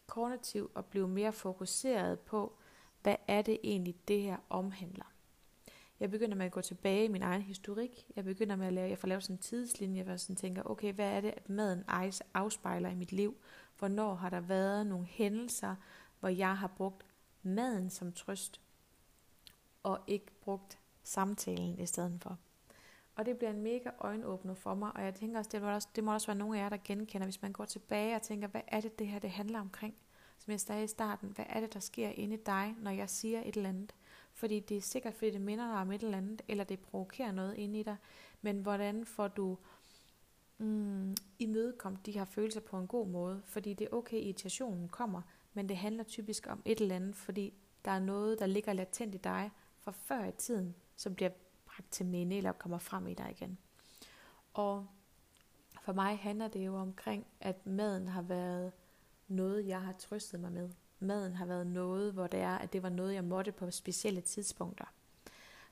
kognitivt 0.07 0.71
at 0.75 0.85
blive 0.85 1.07
mere 1.07 1.33
fokuseret 1.33 2.19
på, 2.19 2.57
hvad 3.07 3.15
er 3.27 3.41
det 3.41 3.57
egentlig, 3.63 3.95
det 4.07 4.21
her 4.21 4.37
omhandler. 4.49 5.13
Jeg 5.99 6.11
begynder 6.11 6.35
med 6.35 6.45
at 6.45 6.51
gå 6.51 6.61
tilbage 6.61 7.05
i 7.05 7.07
min 7.07 7.21
egen 7.21 7.41
historik. 7.41 8.05
Jeg 8.15 8.23
begynder 8.23 8.55
med 8.55 8.67
at 8.67 8.73
lave, 8.73 8.89
jeg 8.89 8.97
får 8.97 9.07
lavet 9.07 9.23
sådan 9.23 9.35
en 9.35 9.41
tidslinje, 9.41 10.03
hvor 10.03 10.11
jeg 10.11 10.19
sådan 10.19 10.35
tænker, 10.35 10.63
okay, 10.65 10.93
hvad 10.93 11.09
er 11.09 11.21
det, 11.21 11.33
at 11.37 11.49
maden 11.49 11.83
afspejler 12.33 12.89
i 12.89 12.95
mit 12.95 13.11
liv? 13.11 13.37
Hvornår 13.77 14.15
har 14.15 14.29
der 14.29 14.39
været 14.39 14.87
nogle 14.87 15.05
hændelser, 15.05 15.75
hvor 16.19 16.29
jeg 16.29 16.57
har 16.57 16.67
brugt 16.67 17.05
maden 17.43 17.89
som 17.89 18.11
trøst, 18.11 18.61
og 19.83 19.99
ikke 20.07 20.31
brugt 20.41 20.79
samtalen 21.03 21.79
i 21.79 21.85
stedet 21.85 22.21
for. 22.21 22.37
Og 23.15 23.25
det 23.25 23.37
bliver 23.37 23.51
en 23.51 23.61
mega 23.61 23.89
øjenåbner 23.99 24.53
for 24.53 24.75
mig, 24.75 24.91
og 24.95 25.03
jeg 25.03 25.15
tænker 25.15 25.37
også, 25.37 25.49
det 25.53 25.61
må 25.61 25.73
også, 25.73 25.87
det 25.95 26.03
må 26.03 26.13
også 26.13 26.27
være 26.27 26.37
nogle 26.37 26.59
af 26.59 26.63
jer, 26.63 26.69
der 26.69 26.77
genkender, 26.83 27.25
hvis 27.25 27.41
man 27.41 27.51
går 27.51 27.65
tilbage 27.65 28.15
og 28.15 28.21
tænker, 28.21 28.47
hvad 28.47 28.61
er 28.67 28.81
det, 28.81 28.99
det 28.99 29.07
her 29.07 29.19
det 29.19 29.29
handler 29.29 29.59
omkring? 29.59 29.95
Som 30.37 30.51
jeg 30.51 30.59
sagde 30.59 30.83
i 30.83 30.87
starten, 30.87 31.29
hvad 31.29 31.45
er 31.49 31.59
det, 31.59 31.73
der 31.73 31.79
sker 31.79 32.09
inde 32.09 32.35
i 32.35 32.39
dig, 32.45 32.75
når 32.79 32.91
jeg 32.91 33.09
siger 33.09 33.41
et 33.45 33.57
eller 33.57 33.69
andet? 33.69 33.95
Fordi 34.33 34.59
det 34.59 34.77
er 34.77 34.81
sikkert, 34.81 35.13
fordi 35.13 35.31
det 35.31 35.41
minder 35.41 35.67
dig 35.67 35.81
om 35.81 35.91
et 35.91 36.03
eller 36.03 36.17
andet, 36.17 36.41
eller 36.47 36.63
det 36.63 36.79
provokerer 36.79 37.31
noget 37.31 37.55
inde 37.55 37.79
i 37.79 37.83
dig. 37.83 37.95
Men 38.41 38.59
hvordan 38.59 39.05
får 39.05 39.27
du 39.27 39.57
mm, 40.57 41.15
imødekomt 41.39 42.05
de 42.05 42.11
her 42.11 42.25
følelser 42.25 42.61
på 42.61 42.77
en 42.77 42.87
god 42.87 43.07
måde? 43.07 43.41
Fordi 43.45 43.73
det 43.73 43.85
er 43.85 43.95
okay, 43.95 44.17
irritationen 44.17 44.89
kommer, 44.89 45.21
men 45.53 45.69
det 45.69 45.77
handler 45.77 46.03
typisk 46.03 46.47
om 46.49 46.61
et 46.65 46.81
eller 46.81 46.95
andet, 46.95 47.15
fordi 47.15 47.53
der 47.85 47.91
er 47.91 47.99
noget, 47.99 48.39
der 48.39 48.45
ligger 48.45 48.73
latent 48.73 49.15
i 49.15 49.17
dig 49.17 49.51
fra 49.79 49.91
før 49.91 50.25
i 50.25 50.31
tiden, 50.31 50.75
som 50.95 51.15
bliver 51.15 51.31
bragt 51.65 51.91
til 51.91 52.05
minde 52.05 52.37
eller 52.37 52.51
kommer 52.51 52.77
frem 52.77 53.07
i 53.07 53.13
dig 53.13 53.31
igen. 53.31 53.57
Og 54.53 54.87
for 55.81 55.93
mig 55.93 56.17
handler 56.17 56.47
det 56.47 56.65
jo 56.65 56.75
omkring, 56.75 57.27
at 57.39 57.65
maden 57.65 58.07
har 58.07 58.21
været 58.21 58.71
noget, 59.27 59.67
jeg 59.67 59.81
har 59.81 59.93
trøstet 59.93 60.39
mig 60.39 60.51
med. 60.51 60.69
Maden 60.99 61.33
har 61.33 61.45
været 61.45 61.67
noget, 61.67 62.13
hvor 62.13 62.27
det 62.27 62.39
er, 62.39 62.57
at 62.57 62.73
det 62.73 62.83
var 62.83 62.89
noget, 62.89 63.13
jeg 63.13 63.23
måtte 63.23 63.51
på 63.51 63.71
specielle 63.71 64.21
tidspunkter. 64.21 64.85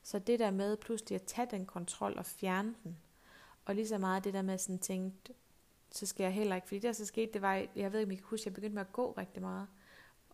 Så 0.03 0.19
det 0.19 0.39
der 0.39 0.51
med 0.51 0.77
pludselig 0.77 1.15
at 1.15 1.23
tage 1.23 1.47
den 1.51 1.65
kontrol 1.65 2.13
og 2.17 2.25
fjerne 2.25 2.75
den, 2.83 2.97
og 3.65 3.75
lige 3.75 3.87
så 3.87 3.97
meget 3.97 4.23
det 4.23 4.33
der 4.33 4.41
med 4.41 4.57
sådan 4.57 4.79
tænkt, 4.79 5.31
så 5.91 6.05
skal 6.05 6.23
jeg 6.23 6.33
heller 6.33 6.55
ikke, 6.55 6.67
fordi 6.67 6.79
det 6.79 6.83
der 6.83 6.91
så 6.93 7.05
skete, 7.05 7.33
det 7.33 7.41
var, 7.41 7.65
jeg 7.75 7.91
ved 7.91 7.99
ikke, 7.99 8.09
om 8.09 8.11
I 8.11 8.15
kan 8.15 8.25
huske, 8.25 8.47
jeg 8.47 8.53
begyndte 8.53 8.75
med 8.75 8.81
at 8.81 8.93
gå 8.93 9.11
rigtig 9.17 9.41
meget. 9.41 9.67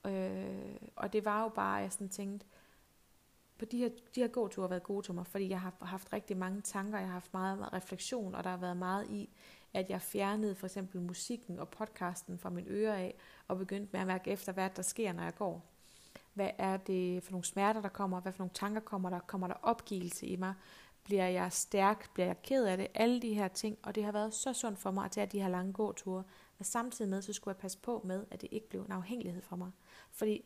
Øh, 0.05 0.75
og 0.95 1.13
det 1.13 1.25
var 1.25 1.41
jo 1.43 1.49
bare, 1.49 1.77
at 1.77 1.83
jeg 1.83 1.91
sådan 1.91 2.09
tænkte, 2.09 2.45
på 3.57 3.65
de 3.65 3.77
her, 3.77 3.89
de 4.15 4.21
her 4.21 4.27
gåture 4.27 4.63
har 4.63 4.69
været 4.69 4.83
gode 4.83 5.05
til 5.05 5.13
mig, 5.13 5.27
fordi 5.27 5.49
jeg 5.49 5.61
har 5.61 5.73
haft 5.81 6.13
rigtig 6.13 6.37
mange 6.37 6.61
tanker, 6.61 6.97
jeg 6.97 7.07
har 7.07 7.13
haft 7.13 7.33
meget 7.33 7.73
refleksion, 7.73 8.35
og 8.35 8.43
der 8.43 8.49
har 8.49 8.57
været 8.57 8.77
meget 8.77 9.09
i, 9.09 9.29
at 9.73 9.89
jeg 9.89 10.01
fjernede 10.01 10.55
for 10.55 10.67
eksempel 10.67 11.01
musikken 11.01 11.59
og 11.59 11.69
podcasten 11.69 12.39
fra 12.39 12.49
min 12.49 12.65
øre 12.67 12.99
af, 12.99 13.15
og 13.47 13.57
begyndte 13.57 13.89
med 13.91 13.99
at 13.99 14.07
mærke 14.07 14.31
efter, 14.31 14.51
hvad 14.51 14.69
der 14.75 14.81
sker, 14.81 15.13
når 15.13 15.23
jeg 15.23 15.35
går. 15.35 15.65
Hvad 16.33 16.49
er 16.57 16.77
det 16.77 17.23
for 17.23 17.31
nogle 17.31 17.45
smerter, 17.45 17.81
der 17.81 17.89
kommer? 17.89 18.21
Hvad 18.21 18.31
for 18.31 18.39
nogle 18.39 18.53
tanker 18.53 18.81
kommer 18.81 19.09
der? 19.09 19.19
Kommer 19.19 19.47
der 19.47 19.55
opgivelse 19.61 20.25
i 20.25 20.35
mig? 20.35 20.53
Bliver 21.03 21.27
jeg 21.27 21.51
stærk? 21.51 22.13
Bliver 22.13 22.25
jeg 22.25 22.41
ked 22.41 22.65
af 22.65 22.77
det? 22.77 22.87
Alle 22.93 23.21
de 23.21 23.33
her 23.33 23.47
ting. 23.47 23.77
Og 23.83 23.95
det 23.95 24.03
har 24.03 24.11
været 24.11 24.33
så 24.33 24.53
sundt 24.53 24.79
for 24.79 24.91
mig 24.91 25.05
at 25.05 25.11
tage 25.11 25.25
de 25.25 25.41
her 25.41 25.49
lange 25.49 25.73
gåture. 25.73 26.23
Men 26.57 26.65
samtidig 26.65 27.09
med, 27.09 27.21
så 27.21 27.33
skulle 27.33 27.53
jeg 27.55 27.61
passe 27.61 27.77
på 27.77 28.01
med, 28.05 28.25
at 28.31 28.41
det 28.41 28.49
ikke 28.51 28.69
blev 28.69 28.81
en 28.81 28.91
afhængighed 28.91 29.41
for 29.41 29.55
mig. 29.55 29.71
Fordi 30.11 30.45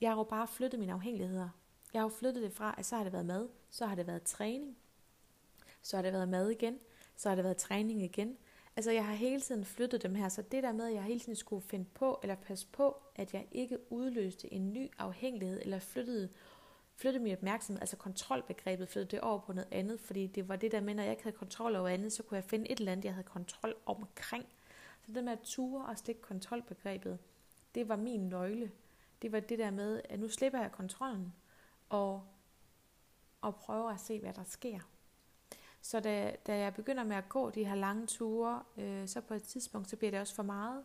jeg 0.00 0.10
har 0.10 0.16
jo 0.16 0.24
bare 0.24 0.48
flyttet 0.48 0.80
mine 0.80 0.92
afhængigheder. 0.92 1.48
Jeg 1.92 2.00
har 2.00 2.04
jo 2.04 2.14
flyttet 2.14 2.42
det 2.42 2.52
fra, 2.52 2.74
at 2.78 2.86
så 2.86 2.96
har 2.96 3.04
det 3.04 3.12
været 3.12 3.26
mad, 3.26 3.48
så 3.70 3.86
har 3.86 3.94
det 3.94 4.06
været 4.06 4.22
træning, 4.22 4.76
så 5.82 5.96
har 5.96 6.02
det 6.02 6.12
været 6.12 6.28
mad 6.28 6.48
igen, 6.48 6.78
så 7.16 7.28
har 7.28 7.36
det 7.36 7.44
været 7.44 7.56
træning 7.56 8.02
igen, 8.02 8.36
Altså 8.76 8.90
jeg 8.90 9.06
har 9.06 9.14
hele 9.14 9.40
tiden 9.40 9.64
flyttet 9.64 10.02
dem 10.02 10.14
her, 10.14 10.28
så 10.28 10.42
det 10.42 10.62
der 10.62 10.72
med, 10.72 10.86
at 10.86 10.94
jeg 10.94 11.02
hele 11.02 11.20
tiden 11.20 11.36
skulle 11.36 11.62
finde 11.62 11.84
på 11.94 12.20
eller 12.22 12.34
passe 12.34 12.66
på, 12.72 12.96
at 13.16 13.34
jeg 13.34 13.48
ikke 13.52 13.92
udløste 13.92 14.52
en 14.52 14.72
ny 14.72 14.90
afhængighed 14.98 15.60
eller 15.62 15.78
flyttede, 15.78 16.28
flyttede 16.94 17.24
min 17.24 17.32
opmærksomhed, 17.32 17.80
altså 17.80 17.96
kontrolbegrebet, 17.96 18.88
flyttede 18.88 19.10
det 19.10 19.20
over 19.20 19.38
på 19.38 19.52
noget 19.52 19.68
andet, 19.70 20.00
fordi 20.00 20.26
det 20.26 20.48
var 20.48 20.56
det 20.56 20.72
der 20.72 20.80
med, 20.80 20.94
når 20.94 21.02
jeg 21.02 21.12
ikke 21.12 21.22
havde 21.22 21.36
kontrol 21.36 21.76
over 21.76 21.88
andet, 21.88 22.12
så 22.12 22.22
kunne 22.22 22.36
jeg 22.36 22.44
finde 22.44 22.70
et 22.70 22.78
eller 22.78 22.92
andet, 22.92 23.04
jeg 23.04 23.14
havde 23.14 23.26
kontrol 23.26 23.74
omkring. 23.86 24.46
Så 25.06 25.12
det 25.12 25.24
med 25.24 25.32
at 25.32 25.40
ture 25.42 25.86
og 25.86 25.98
stikke 25.98 26.20
kontrolbegrebet, 26.20 27.18
det 27.74 27.88
var 27.88 27.96
min 27.96 28.20
nøgle. 28.20 28.70
Det 29.22 29.32
var 29.32 29.40
det 29.40 29.58
der 29.58 29.70
med, 29.70 30.02
at 30.04 30.20
nu 30.20 30.28
slipper 30.28 30.60
jeg 30.60 30.72
kontrollen 30.72 31.32
og, 31.88 32.22
og 33.40 33.56
prøver 33.56 33.90
at 33.90 34.00
se, 34.00 34.20
hvad 34.20 34.32
der 34.32 34.44
sker. 34.44 34.78
Så 35.82 36.00
da, 36.00 36.36
da 36.46 36.58
jeg 36.58 36.74
begynder 36.74 37.04
med 37.04 37.16
at 37.16 37.28
gå 37.28 37.50
de 37.50 37.64
her 37.64 37.74
lange 37.74 38.06
ture, 38.06 38.62
øh, 38.76 39.08
så 39.08 39.20
på 39.20 39.34
et 39.34 39.42
tidspunkt, 39.42 39.90
så 39.90 39.96
bliver 39.96 40.10
det 40.10 40.20
også 40.20 40.34
for 40.34 40.42
meget. 40.42 40.84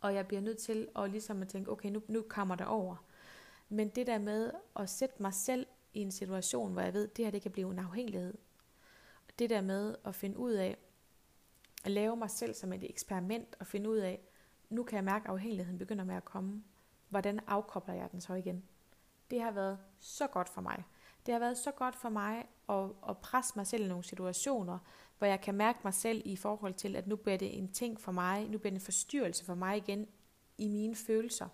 Og 0.00 0.14
jeg 0.14 0.26
bliver 0.26 0.40
nødt 0.40 0.58
til 0.58 0.88
at, 0.96 1.10
ligesom 1.10 1.42
at 1.42 1.48
tænke, 1.48 1.70
okay, 1.70 1.90
nu, 1.90 2.02
nu 2.08 2.24
kommer 2.28 2.54
det 2.54 2.66
over. 2.66 2.96
Men 3.68 3.88
det 3.88 4.06
der 4.06 4.18
med 4.18 4.50
at 4.76 4.90
sætte 4.90 5.22
mig 5.22 5.34
selv 5.34 5.66
i 5.94 6.00
en 6.00 6.12
situation, 6.12 6.72
hvor 6.72 6.82
jeg 6.82 6.94
ved, 6.94 7.08
at 7.08 7.16
det 7.16 7.24
her 7.24 7.32
det 7.32 7.42
kan 7.42 7.50
blive 7.50 7.70
en 7.70 7.78
afhængighed. 7.78 8.34
Det 9.38 9.50
der 9.50 9.60
med 9.60 9.94
at 10.04 10.14
finde 10.14 10.38
ud 10.38 10.52
af, 10.52 10.76
at 11.84 11.90
lave 11.90 12.16
mig 12.16 12.30
selv 12.30 12.54
som 12.54 12.72
et 12.72 12.90
eksperiment, 12.90 13.56
og 13.60 13.66
finde 13.66 13.90
ud 13.90 13.96
af, 13.96 14.20
nu 14.68 14.82
kan 14.82 14.96
jeg 14.96 15.04
mærke, 15.04 15.24
at 15.24 15.30
afhængigheden 15.30 15.78
begynder 15.78 16.04
med 16.04 16.14
at 16.14 16.24
komme. 16.24 16.64
Hvordan 17.08 17.40
afkobler 17.46 17.94
jeg 17.94 18.12
den 18.12 18.20
så 18.20 18.34
igen? 18.34 18.64
Det 19.30 19.40
har 19.40 19.50
været 19.50 19.78
så 19.98 20.26
godt 20.26 20.48
for 20.48 20.60
mig. 20.60 20.84
Det 21.26 21.32
har 21.32 21.38
været 21.38 21.58
så 21.58 21.70
godt 21.70 21.96
for 21.96 22.08
mig 22.08 22.48
at, 22.68 22.90
at 23.08 23.18
presse 23.18 23.52
mig 23.56 23.66
selv 23.66 23.84
i 23.84 23.88
nogle 23.88 24.04
situationer, 24.04 24.78
hvor 25.18 25.26
jeg 25.26 25.40
kan 25.40 25.54
mærke 25.54 25.78
mig 25.84 25.94
selv 25.94 26.22
i 26.24 26.36
forhold 26.36 26.74
til, 26.74 26.96
at 26.96 27.06
nu 27.06 27.16
bliver 27.16 27.38
det 27.38 27.58
en 27.58 27.72
ting 27.72 28.00
for 28.00 28.12
mig, 28.12 28.48
nu 28.48 28.58
bliver 28.58 28.70
det 28.70 28.80
en 28.80 28.84
forstyrrelse 28.84 29.44
for 29.44 29.54
mig 29.54 29.76
igen 29.76 30.06
i 30.58 30.68
mine 30.68 30.96
følelser. 30.96 31.48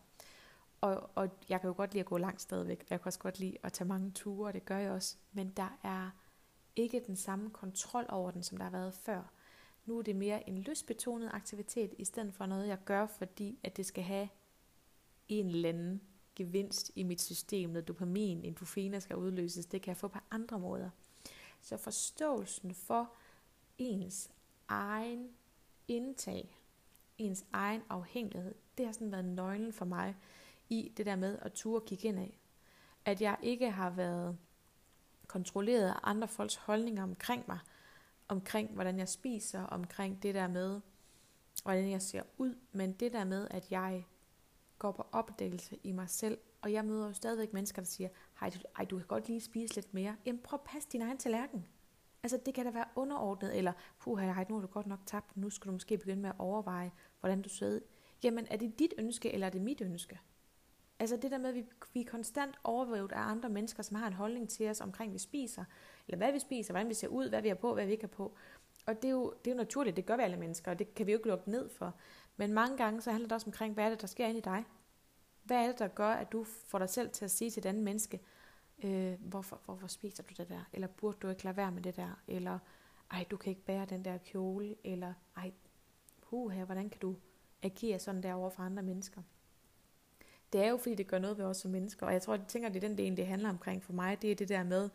Og, 0.81 1.11
og 1.15 1.29
jeg 1.49 1.61
kan 1.61 1.69
jo 1.69 1.75
godt 1.77 1.93
lide 1.93 2.01
at 2.01 2.07
gå 2.07 2.17
langt 2.17 2.43
stadigvæk, 2.43 2.85
jeg 2.91 3.01
kan 3.01 3.07
også 3.07 3.19
godt 3.19 3.39
lide 3.39 3.57
at 3.63 3.73
tage 3.73 3.89
mange 3.89 4.11
ture, 4.11 4.49
og 4.49 4.55
det 4.55 4.65
gør 4.65 4.79
jeg 4.79 4.91
også. 4.91 5.17
Men 5.33 5.51
der 5.51 5.79
er 5.83 6.11
ikke 6.77 7.03
den 7.07 7.17
samme 7.17 7.51
kontrol 7.51 8.07
over 8.09 8.31
den, 8.31 8.43
som 8.43 8.59
der 8.59 8.65
har 8.65 8.71
været 8.71 8.95
før. 8.95 9.33
Nu 9.87 9.99
er 9.99 10.03
det 10.03 10.17
mere 10.17 10.49
en 10.49 10.59
lystbetonet 10.59 11.31
aktivitet, 11.33 11.95
i 11.99 12.05
stedet 12.05 12.35
for 12.35 12.47
noget, 12.47 12.69
jeg 12.69 12.79
gør, 12.85 13.07
fordi 13.07 13.59
at 13.63 13.77
det 13.77 13.87
skal 13.87 14.05
have 14.05 14.29
en 15.29 15.47
eller 15.47 15.69
anden 15.69 16.01
gevinst 16.35 16.91
i 16.95 17.03
mit 17.03 17.21
system, 17.21 17.71
når 17.71 17.81
dopamin, 17.81 18.45
endorfiner 18.45 18.99
skal 18.99 19.17
udløses, 19.17 19.67
det 19.67 19.83
kan 19.83 19.91
jeg 19.91 19.97
få 19.97 20.09
på 20.09 20.19
andre 20.31 20.59
måder. 20.59 20.91
Så 21.61 21.77
forståelsen 21.77 22.75
for 22.75 23.13
ens 23.79 24.31
egen 24.69 25.31
indtag, 25.89 26.59
ens 27.19 27.45
egen 27.53 27.83
afhængighed, 27.89 28.55
det 28.79 28.87
har 28.87 28.93
sådan 28.93 29.13
været 29.13 29.25
nøglen 29.25 29.73
for 29.73 29.85
mig 29.85 30.17
i 30.69 30.93
det 30.97 31.07
der 31.07 31.17
med 31.17 31.39
at 31.43 31.53
ture 31.53 31.81
kigge 31.87 32.09
ind 32.09 32.19
af. 32.19 32.39
At 33.05 33.21
jeg 33.21 33.37
ikke 33.43 33.71
har 33.71 33.91
været 33.91 34.39
kontrolleret 35.27 35.89
af 35.89 35.95
andre 36.03 36.29
folks 36.29 36.57
holdninger 36.57 37.03
omkring 37.03 37.45
mig, 37.49 37.59
omkring 38.29 38.71
hvordan 38.71 38.99
jeg 38.99 39.09
spiser, 39.09 39.63
omkring 39.63 40.23
det 40.23 40.35
der 40.35 40.49
med, 40.49 40.81
hvordan 41.63 41.91
jeg 41.91 42.03
ser 42.03 42.23
ud, 42.39 42.55
men 42.73 42.93
det 42.93 43.13
der 43.13 43.25
med, 43.25 43.49
at 43.51 43.71
jeg 43.71 44.07
går 44.83 44.93
på 44.93 45.07
opdagelse 45.13 45.79
i 45.83 45.93
mig 45.93 46.09
selv, 46.11 46.39
og 46.63 46.73
jeg 46.73 46.85
møder 46.85 47.07
jo 47.07 47.13
stadigvæk 47.13 47.53
mennesker, 47.53 47.83
der 47.83 47.87
siger, 47.87 48.09
hej, 48.41 48.51
du, 48.51 48.59
ej, 48.79 48.85
du 48.85 48.99
kan 48.99 49.07
godt 49.07 49.29
lige 49.29 49.41
spise 49.41 49.75
lidt 49.75 49.95
mere. 49.95 50.17
Jamen 50.27 50.41
prøv 50.43 50.61
at 50.65 50.71
passe 50.71 50.89
din 50.93 51.03
egen 51.03 51.19
tallerken. 51.19 51.67
Altså 52.23 52.39
det 52.47 52.55
kan 52.55 52.65
da 52.65 52.71
være 52.71 52.85
underordnet, 52.97 53.59
eller 53.59 53.73
puha, 54.01 54.33
hej, 54.33 54.47
nu 54.49 54.55
har 54.55 54.63
du 54.63 54.67
godt 54.67 54.87
nok 54.87 54.99
tabt, 55.07 55.37
nu 55.37 55.51
skal 55.51 55.67
du 55.67 55.73
måske 55.73 55.99
begynde 55.99 56.23
med 56.23 56.31
at 56.31 56.37
overveje, 56.39 56.93
hvordan 57.21 57.43
du 57.43 57.49
sidder. 57.49 57.81
Jamen 58.23 58.47
er 58.51 58.57
det 58.57 58.79
dit 58.79 58.95
ønske, 58.99 59.33
eller 59.33 59.47
er 59.47 59.51
det 59.51 59.61
mit 59.61 59.81
ønske? 59.81 60.19
Altså 60.99 61.17
det 61.17 61.31
der 61.31 61.39
med, 61.39 61.49
at 61.49 61.55
vi, 61.55 61.65
vi 61.95 62.01
er 62.01 62.11
konstant 62.11 62.55
overvåget 62.65 63.13
af 63.13 63.21
andre 63.21 63.49
mennesker, 63.49 63.83
som 63.83 63.97
har 63.97 64.07
en 64.07 64.13
holdning 64.13 64.49
til 64.49 64.71
os 64.71 64.81
omkring, 64.81 65.13
vi 65.13 65.19
spiser, 65.19 65.65
eller 66.09 66.17
hvad 66.17 66.33
vi 66.33 66.39
spiser, 66.39 66.73
hvordan 66.73 66.89
vi 66.89 66.95
ser 66.95 67.09
ud, 67.09 67.29
hvad 67.29 67.43
vi 67.43 67.49
har 67.49 67.55
på, 67.55 67.75
hvad 67.75 67.87
vi 67.87 67.93
ikke 67.93 68.05
har 68.05 68.09
på. 68.09 68.37
Og 68.87 69.03
det 69.03 69.09
er, 69.09 69.13
jo, 69.13 69.35
det 69.45 69.51
er 69.51 69.55
jo 69.55 69.59
naturligt, 69.59 69.97
det 69.97 70.07
gør 70.07 70.17
vi 70.17 70.23
alle 70.23 70.37
mennesker, 70.37 70.71
og 70.71 70.79
det 70.79 70.95
kan 70.95 71.07
vi 71.07 71.13
jo 71.13 71.19
ikke 71.19 71.29
lukke 71.29 71.51
ned 71.51 71.69
for. 71.69 71.95
Men 72.37 72.53
mange 72.53 72.77
gange 72.77 73.01
så 73.01 73.11
handler 73.11 73.29
det 73.29 73.33
også 73.33 73.47
omkring, 73.47 73.75
hvad 73.75 73.85
er 73.85 73.89
det, 73.89 74.01
der 74.01 74.07
sker 74.07 74.27
inde 74.27 74.39
i 74.39 74.43
dig? 74.43 74.65
Hvad 75.43 75.57
er 75.57 75.67
det, 75.67 75.79
der 75.79 75.89
gør, 75.89 76.09
at 76.09 76.33
du 76.33 76.45
får 76.45 76.79
dig 76.79 76.89
selv 76.89 77.11
til 77.11 77.25
at 77.25 77.31
sige 77.31 77.51
til 77.51 77.61
et 77.61 77.67
andet 77.67 77.83
menneske, 77.83 78.21
øh, 78.85 79.15
hvorfor, 79.21 79.61
hvorfor 79.65 79.87
spiser 79.87 80.23
du 80.23 80.35
det 80.37 80.49
der? 80.49 80.65
Eller 80.73 80.87
burde 80.87 81.19
du 81.23 81.29
ikke 81.29 81.45
lade 81.45 81.57
være 81.57 81.73
med 81.73 81.83
det 81.83 81.97
der? 81.97 82.23
Eller, 82.29 82.59
ej, 83.11 83.25
du 83.31 83.37
kan 83.37 83.51
ikke 83.51 83.65
bære 83.65 83.87
den 83.87 84.05
der 84.05 84.19
kjole? 84.19 84.77
Eller, 84.85 85.15
ej, 85.37 85.53
puha, 86.23 86.65
hvordan 86.65 86.91
kan 86.91 87.01
du 87.01 87.17
agere 87.63 87.99
sådan 87.99 88.23
der 88.23 88.35
over 88.35 88.51
for 88.51 88.63
andre 88.63 88.83
mennesker? 88.83 89.23
Det 90.53 90.65
er 90.65 90.69
jo, 90.69 90.77
fordi 90.77 90.95
det 90.95 91.07
gør 91.07 91.19
noget 91.19 91.39
ved 91.39 91.45
os 91.45 91.57
som 91.57 91.71
mennesker, 91.71 92.07
og 92.07 92.13
jeg 92.13 92.23
tror, 92.23 92.35
jeg 92.35 92.47
tænker, 92.49 92.69
det 92.69 92.85
er 92.85 92.89
den 92.89 92.99
del, 92.99 93.17
det 93.17 93.27
handler 93.27 93.49
omkring 93.49 93.83
for 93.83 93.93
mig, 93.93 94.23
det 94.23 94.31
er 94.33 94.35
det 94.35 94.49
der 94.49 94.63
med, 94.63 94.91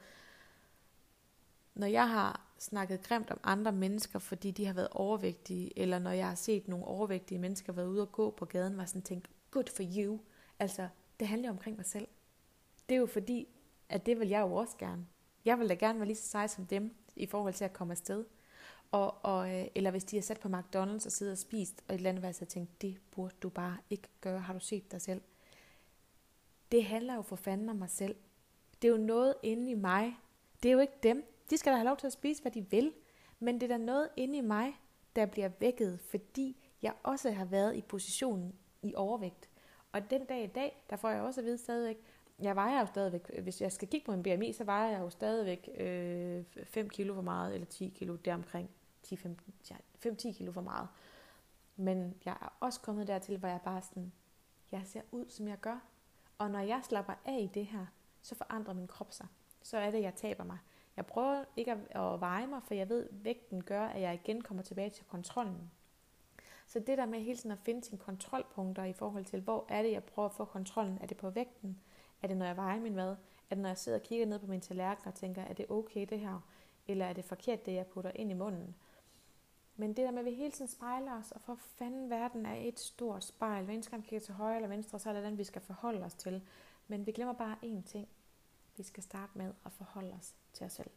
når 1.76 1.88
jeg 1.88 2.10
har 2.10 2.47
snakket 2.60 3.04
grimt 3.04 3.32
om 3.32 3.40
andre 3.44 3.72
mennesker, 3.72 4.20
fordi 4.20 4.52
de 4.52 4.66
har 4.66 4.74
været 4.74 4.88
overvægtige, 4.92 5.80
eller 5.80 6.00
når 6.00 6.12
jeg 6.12 6.28
har 6.28 6.36
set 6.36 6.68
nogle 6.68 6.86
overvægtige 6.86 7.40
mennesker 7.40 7.74
være 7.74 7.90
ude 7.90 8.02
og 8.02 8.12
gå 8.12 8.32
på 8.32 8.46
gaden, 8.46 8.78
var 8.78 8.86
sådan 8.86 9.02
tænkt, 9.02 9.30
good 9.52 9.68
for 9.76 9.84
you. 9.98 10.20
Altså, 10.60 10.88
det 11.20 11.28
handler 11.28 11.50
omkring 11.50 11.76
mig 11.78 11.86
selv. 11.86 12.08
Det 12.90 12.96
er 12.96 13.00
jo 13.00 13.06
fordi, 13.06 13.48
at 13.90 14.06
det 14.06 14.20
vil 14.20 14.28
jeg 14.28 14.42
jo 14.42 14.54
også 14.54 14.78
gerne. 14.78 15.06
Jeg 15.46 15.60
vil 15.60 15.70
da 15.70 15.74
gerne 15.74 16.00
være 16.00 16.08
lige 16.08 16.18
så 16.18 16.28
sej 16.28 16.48
som 16.48 16.66
dem, 16.66 16.96
i 17.16 17.26
forhold 17.26 17.54
til 17.54 17.66
at 17.66 17.74
komme 17.74 17.92
afsted. 17.92 18.26
Og, 18.92 19.26
og, 19.26 19.56
øh, 19.56 19.68
eller 19.76 19.92
hvis 19.92 20.04
de 20.04 20.16
har 20.16 20.22
sat 20.22 20.40
på 20.40 20.48
McDonald's 20.48 21.06
og 21.06 21.12
sidder 21.12 21.32
og 21.32 21.38
spist, 21.38 21.84
og 21.88 21.96
et 21.96 21.98
eller 21.98 22.10
andet 22.10 22.24
værd, 22.24 22.34
så 22.34 22.46
tænkt, 22.46 22.82
det 22.82 22.98
burde 23.12 23.36
du 23.44 23.50
bare 23.50 23.78
ikke 23.90 24.08
gøre. 24.22 24.40
Har 24.40 24.54
du 24.54 24.60
set 24.60 24.92
dig 24.92 25.02
selv? 25.02 25.22
Det 26.72 26.86
handler 26.86 27.16
jo 27.16 27.22
for 27.22 27.36
fanden 27.36 27.70
om 27.70 27.76
mig 27.76 27.90
selv. 27.90 28.16
Det 28.82 28.88
er 28.88 28.92
jo 28.92 28.98
noget 28.98 29.36
inde 29.44 29.72
i 29.72 29.74
mig. 29.74 30.18
Det 30.64 30.70
er 30.70 30.74
jo 30.74 30.80
ikke 30.80 30.98
dem. 31.04 31.37
De 31.50 31.58
skal 31.58 31.72
da 31.72 31.78
have 31.78 31.88
lov 31.88 31.98
til 31.98 32.08
at 32.08 32.14
spise, 32.14 32.42
hvad 32.42 32.52
de 32.52 32.70
vil. 32.70 32.94
Men 33.40 33.62
det 33.62 33.72
er 33.72 33.78
da 33.78 33.84
noget 33.84 34.10
inde 34.16 34.38
i 34.38 34.42
mig, 34.42 34.80
der 35.16 35.26
bliver 35.26 35.50
vækket, 35.60 36.00
fordi 36.00 36.58
jeg 36.82 36.94
også 37.04 37.32
har 37.32 37.46
været 37.46 37.76
i 37.76 37.82
positionen 37.82 38.56
i 38.84 38.96
overvægt. 38.96 39.50
Og 39.92 40.10
den 40.10 40.26
dag 40.26 40.44
i 40.44 40.48
dag, 40.48 40.84
der 40.90 40.96
får 40.96 41.10
jeg 41.10 41.22
også 41.22 41.42
at 41.42 41.46
vide 41.46 41.58
stadigvæk, 41.58 41.98
jeg 42.40 42.56
vejer 42.56 42.80
jo 42.80 42.86
stadigvæk, 42.86 43.40
hvis 43.40 43.62
jeg 43.62 43.72
skal 43.72 43.88
kigge 43.88 44.06
på 44.06 44.12
en 44.12 44.24
BMI, 44.24 44.54
så 44.54 44.64
vejer 44.64 44.92
jeg 44.92 45.00
jo 45.00 45.10
stadigvæk 45.10 45.70
øh, 45.78 46.44
5 46.64 46.90
kilo 46.90 47.14
for 47.14 47.22
meget, 47.22 47.54
eller 47.54 47.66
10 47.66 47.94
kilo 47.96 48.16
deromkring, 48.16 48.70
10-15, 49.08 49.28
ja, 49.70 49.76
5-10 50.06 50.38
kilo 50.38 50.52
for 50.52 50.62
meget. 50.62 50.88
Men 51.76 52.16
jeg 52.26 52.38
er 52.42 52.54
også 52.60 52.82
kommet 52.82 53.08
dertil, 53.08 53.38
hvor 53.38 53.48
jeg 53.48 53.60
bare 53.64 53.82
sådan, 53.82 54.12
jeg 54.72 54.82
ser 54.86 55.02
ud, 55.12 55.26
som 55.30 55.48
jeg 55.48 55.60
gør. 55.60 55.80
Og 56.38 56.52
når 56.52 56.60
jeg 56.60 56.82
slapper 56.84 57.14
af 57.26 57.40
i 57.40 57.50
det 57.54 57.66
her, 57.66 57.86
så 58.22 58.36
forandrer 58.36 58.74
min 58.74 58.88
krop 58.88 59.12
sig. 59.12 59.28
Så 59.62 59.78
er 59.78 59.92
det, 59.92 60.02
jeg 60.02 60.16
taber 60.16 60.44
mig. 60.44 60.58
Jeg 60.98 61.06
prøver 61.06 61.44
ikke 61.56 61.72
at, 61.72 61.78
at 61.78 62.20
veje 62.20 62.48
mig, 62.48 62.64
for 62.64 62.74
jeg 62.74 62.90
ved, 62.90 63.10
at 63.10 63.26
vægten 63.26 63.64
gør, 63.64 63.82
at 63.82 64.02
jeg 64.02 64.14
igen 64.14 64.42
kommer 64.42 64.64
tilbage 64.64 64.90
til 64.90 65.06
kontrollen. 65.06 65.72
Så 66.68 66.80
det 66.80 66.98
der 66.98 67.06
med 67.06 67.20
hele 67.20 67.38
tiden 67.38 67.52
at 67.52 67.60
finde 67.60 67.84
sine 67.84 67.98
kontrolpunkter 67.98 68.84
i 68.84 68.94
forhold 68.94 69.26
til, 69.26 69.42
hvor 69.42 69.66
er 69.70 69.82
det, 69.82 69.92
jeg 69.92 70.04
prøver 70.04 70.30
at 70.30 70.36
få 70.36 70.46
kontrollen? 70.46 70.98
Er 71.02 71.06
det 71.06 71.18
på 71.18 71.30
vægten? 71.30 71.80
Er 72.22 72.28
det, 72.28 72.38
når 72.38 72.46
jeg 72.46 72.58
vejer 72.58 72.80
min 72.80 72.96
mad? 72.96 73.16
Er 73.50 73.56
det, 73.56 73.58
når 73.58 73.70
jeg 73.70 73.78
sidder 73.78 73.98
og 73.98 74.04
kigger 74.04 74.26
ned 74.26 74.40
på 74.40 74.48
min 74.48 74.62
tallerken 74.62 75.08
og 75.08 75.14
tænker, 75.14 75.42
er 75.42 75.54
det 75.54 75.66
okay 75.70 76.06
det 76.10 76.20
her? 76.20 76.40
Eller 76.88 77.06
er 77.06 77.14
det 77.14 77.26
forkert, 77.26 77.66
det 77.66 77.74
jeg 77.74 77.88
putter 77.88 78.12
ind 78.16 78.32
i 78.32 78.34
munden? 78.34 78.76
Men 79.76 79.90
det 79.90 79.98
der 79.98 80.12
med, 80.12 80.20
at 80.20 80.26
vi 80.26 80.34
hele 80.34 80.52
tiden 80.52 80.72
spejler 80.72 81.20
os, 81.20 81.32
og 81.32 81.42
for 81.42 81.56
fanden 81.56 82.10
verden 82.10 82.46
er 82.46 82.56
et 82.56 82.80
stort 82.80 83.24
spejl. 83.24 83.66
Hver 83.66 83.74
eneste 83.74 83.92
gang 83.92 84.04
vi 84.04 84.08
kigger 84.08 84.26
til 84.26 84.34
højre 84.34 84.56
eller 84.56 84.70
venstre, 84.70 85.00
så 85.00 85.10
er 85.10 85.14
det 85.14 85.24
den, 85.24 85.38
vi 85.38 85.44
skal 85.44 85.62
forholde 85.62 86.06
os 86.06 86.14
til. 86.14 86.42
Men 86.88 87.06
vi 87.06 87.12
glemmer 87.12 87.34
bare 87.34 87.58
én 87.64 87.84
ting. 87.86 88.08
Vi 88.78 88.84
skal 88.84 89.04
starte 89.04 89.38
med 89.38 89.54
at 89.66 89.72
forholde 89.72 90.14
os 90.14 90.36
til 90.54 90.66
os 90.66 90.74
selv. 90.74 90.90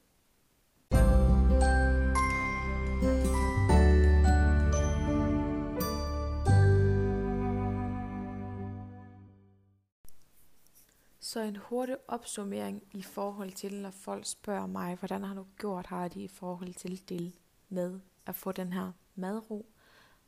Så 11.21 11.41
en 11.41 11.57
hurtig 11.57 11.97
opsummering 12.09 12.83
i 12.93 13.03
forhold 13.03 13.53
til, 13.53 13.83
når 13.83 13.91
folk 13.91 14.27
spørger 14.27 14.67
mig, 14.67 14.97
hvordan 14.97 15.25
har 15.25 15.35
du 15.35 15.47
gjort, 15.59 15.87
har 15.87 16.09
de 16.09 16.23
i 16.23 16.29
forhold 16.29 16.75
til 16.75 17.09
det 17.09 17.35
med 17.69 18.01
at 18.27 18.35
få 18.35 18.53
den 18.53 18.73
her 18.73 18.93
madro? 19.15 19.67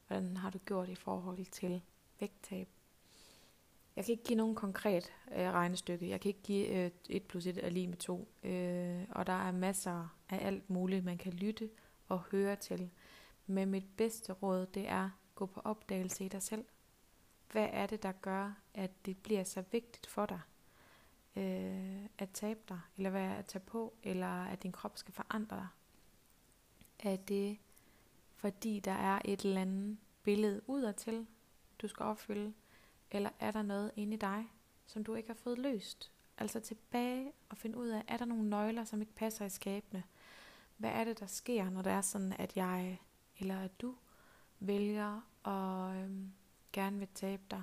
Hvordan 0.07 0.37
har 0.37 0.51
du 0.51 0.59
gjort 0.59 0.89
i 0.89 0.95
forhold 0.95 1.47
til 1.47 1.83
vægttab? 2.21 2.69
Jeg 3.97 4.05
kan 4.05 4.13
ikke 4.13 4.25
give 4.25 4.37
nogen 4.37 4.55
konkret 4.55 5.13
øh, 5.33 5.51
regnestykke. 5.51 6.09
Jeg 6.09 6.21
kan 6.21 6.29
ikke 6.29 6.43
give 6.43 6.69
øh, 6.69 6.91
1 7.09 7.23
plus 7.23 7.47
1 7.47 7.59
er 7.59 7.71
lige 7.71 7.87
med 7.87 7.97
2. 7.97 8.29
Øh, 8.43 9.03
og 9.11 9.27
der 9.27 9.33
er 9.33 9.53
masser 9.53 10.17
af 10.29 10.47
alt 10.47 10.71
muligt, 10.71 11.05
man 11.05 11.19
kan 11.19 11.33
lytte 11.33 11.71
og 12.09 12.21
høre 12.21 12.57
til. 12.57 12.91
Men 13.47 13.71
mit 13.71 13.87
bedste 13.97 14.33
råd, 14.33 14.67
det 14.67 14.89
er 14.89 15.11
gå 15.35 15.47
på 15.47 15.61
opdagelse 15.65 16.25
i 16.25 16.29
dig 16.29 16.43
selv. 16.43 16.65
Hvad 17.53 17.69
er 17.73 17.87
det, 17.87 18.03
der 18.03 18.13
gør, 18.13 18.59
at 18.75 18.91
det 19.07 19.19
bliver 19.19 19.45
så 19.45 19.65
vigtigt 19.73 20.07
for 20.07 20.27
dig? 20.27 20.41
øh, 21.37 22.05
at 22.19 22.31
tabe 22.31 22.61
dig, 22.69 22.81
eller 22.97 23.11
hvad 23.11 23.23
at 23.23 23.47
tage 23.47 23.65
på, 23.67 23.95
eller 24.03 24.45
at 24.45 24.63
din 24.63 24.73
krop 24.73 24.99
skal 24.99 25.15
forandre 25.15 25.57
dig? 25.57 25.69
Er 26.99 27.17
det 27.17 27.59
fordi 28.35 28.81
der 28.81 28.93
er 28.93 29.21
et 29.25 29.41
eller 29.41 29.61
andet 29.61 29.99
billede 30.23 30.63
udadtil, 30.67 31.27
du 31.83 31.89
skal 31.89 32.05
opfylde, 32.05 32.53
eller 33.13 33.31
er 33.39 33.51
der 33.51 33.63
noget 33.63 33.91
inde 33.97 34.15
i 34.15 34.19
dig, 34.19 34.53
som 34.87 35.05
du 35.05 35.15
ikke 35.15 35.29
har 35.29 35.35
fået 35.35 35.59
løst? 35.59 36.13
Altså 36.39 36.61
tilbage 36.61 37.33
og 37.49 37.59
finde 37.59 37.79
ud 37.79 37.89
af, 37.89 38.05
er 38.09 38.17
der 38.17 38.25
nogle 38.25 38.51
nøgler, 38.51 38.85
som 38.85 39.01
ikke 39.01 39.15
passer 39.15 39.45
i 39.45 39.51
skabene? 39.51 40.03
Hvad 40.77 40.91
er 40.91 41.05
det, 41.05 41.21
der 41.21 41.27
sker, 41.27 41.71
når 41.71 41.83
det 41.83 41.93
er 41.93 42.01
sådan, 42.01 42.33
at 42.39 42.57
jeg 42.57 43.01
eller 43.39 43.61
at 43.61 43.81
du 43.81 43.95
vælger 44.61 45.21
at 45.45 45.97
øhm, 45.97 46.33
gerne 46.73 46.99
vil 46.99 47.09
tabe 47.15 47.43
dig? 47.51 47.63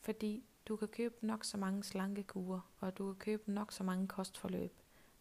Fordi 0.00 0.44
du 0.66 0.76
kan 0.76 0.88
købe 0.88 1.26
nok 1.26 1.44
så 1.44 1.56
mange 1.56 1.84
slankekurer, 1.84 2.60
og 2.80 2.98
du 2.98 3.12
kan 3.12 3.18
købe 3.18 3.52
nok 3.52 3.72
så 3.72 3.84
mange 3.84 4.08
kostforløb. 4.08 4.72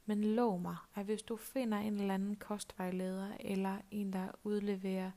Men 0.05 0.23
lov 0.23 0.59
mig, 0.59 0.75
at 0.95 1.05
hvis 1.05 1.21
du 1.21 1.35
finder 1.35 1.77
en 1.77 1.97
eller 1.97 2.13
anden 2.13 2.35
kostvejleder, 2.35 3.37
eller 3.39 3.77
en, 3.91 4.13
der 4.13 4.27
udleverer 4.43 5.11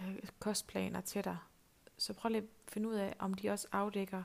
øh, 0.00 0.18
kostplaner 0.38 1.00
til 1.00 1.24
dig, 1.24 1.36
så 2.00 2.12
prøv 2.12 2.28
lige 2.28 2.42
at 2.42 2.48
finde 2.68 2.88
ud 2.88 2.94
af, 2.94 3.16
om 3.18 3.34
de 3.34 3.50
også 3.50 3.68
afdækker 3.72 4.22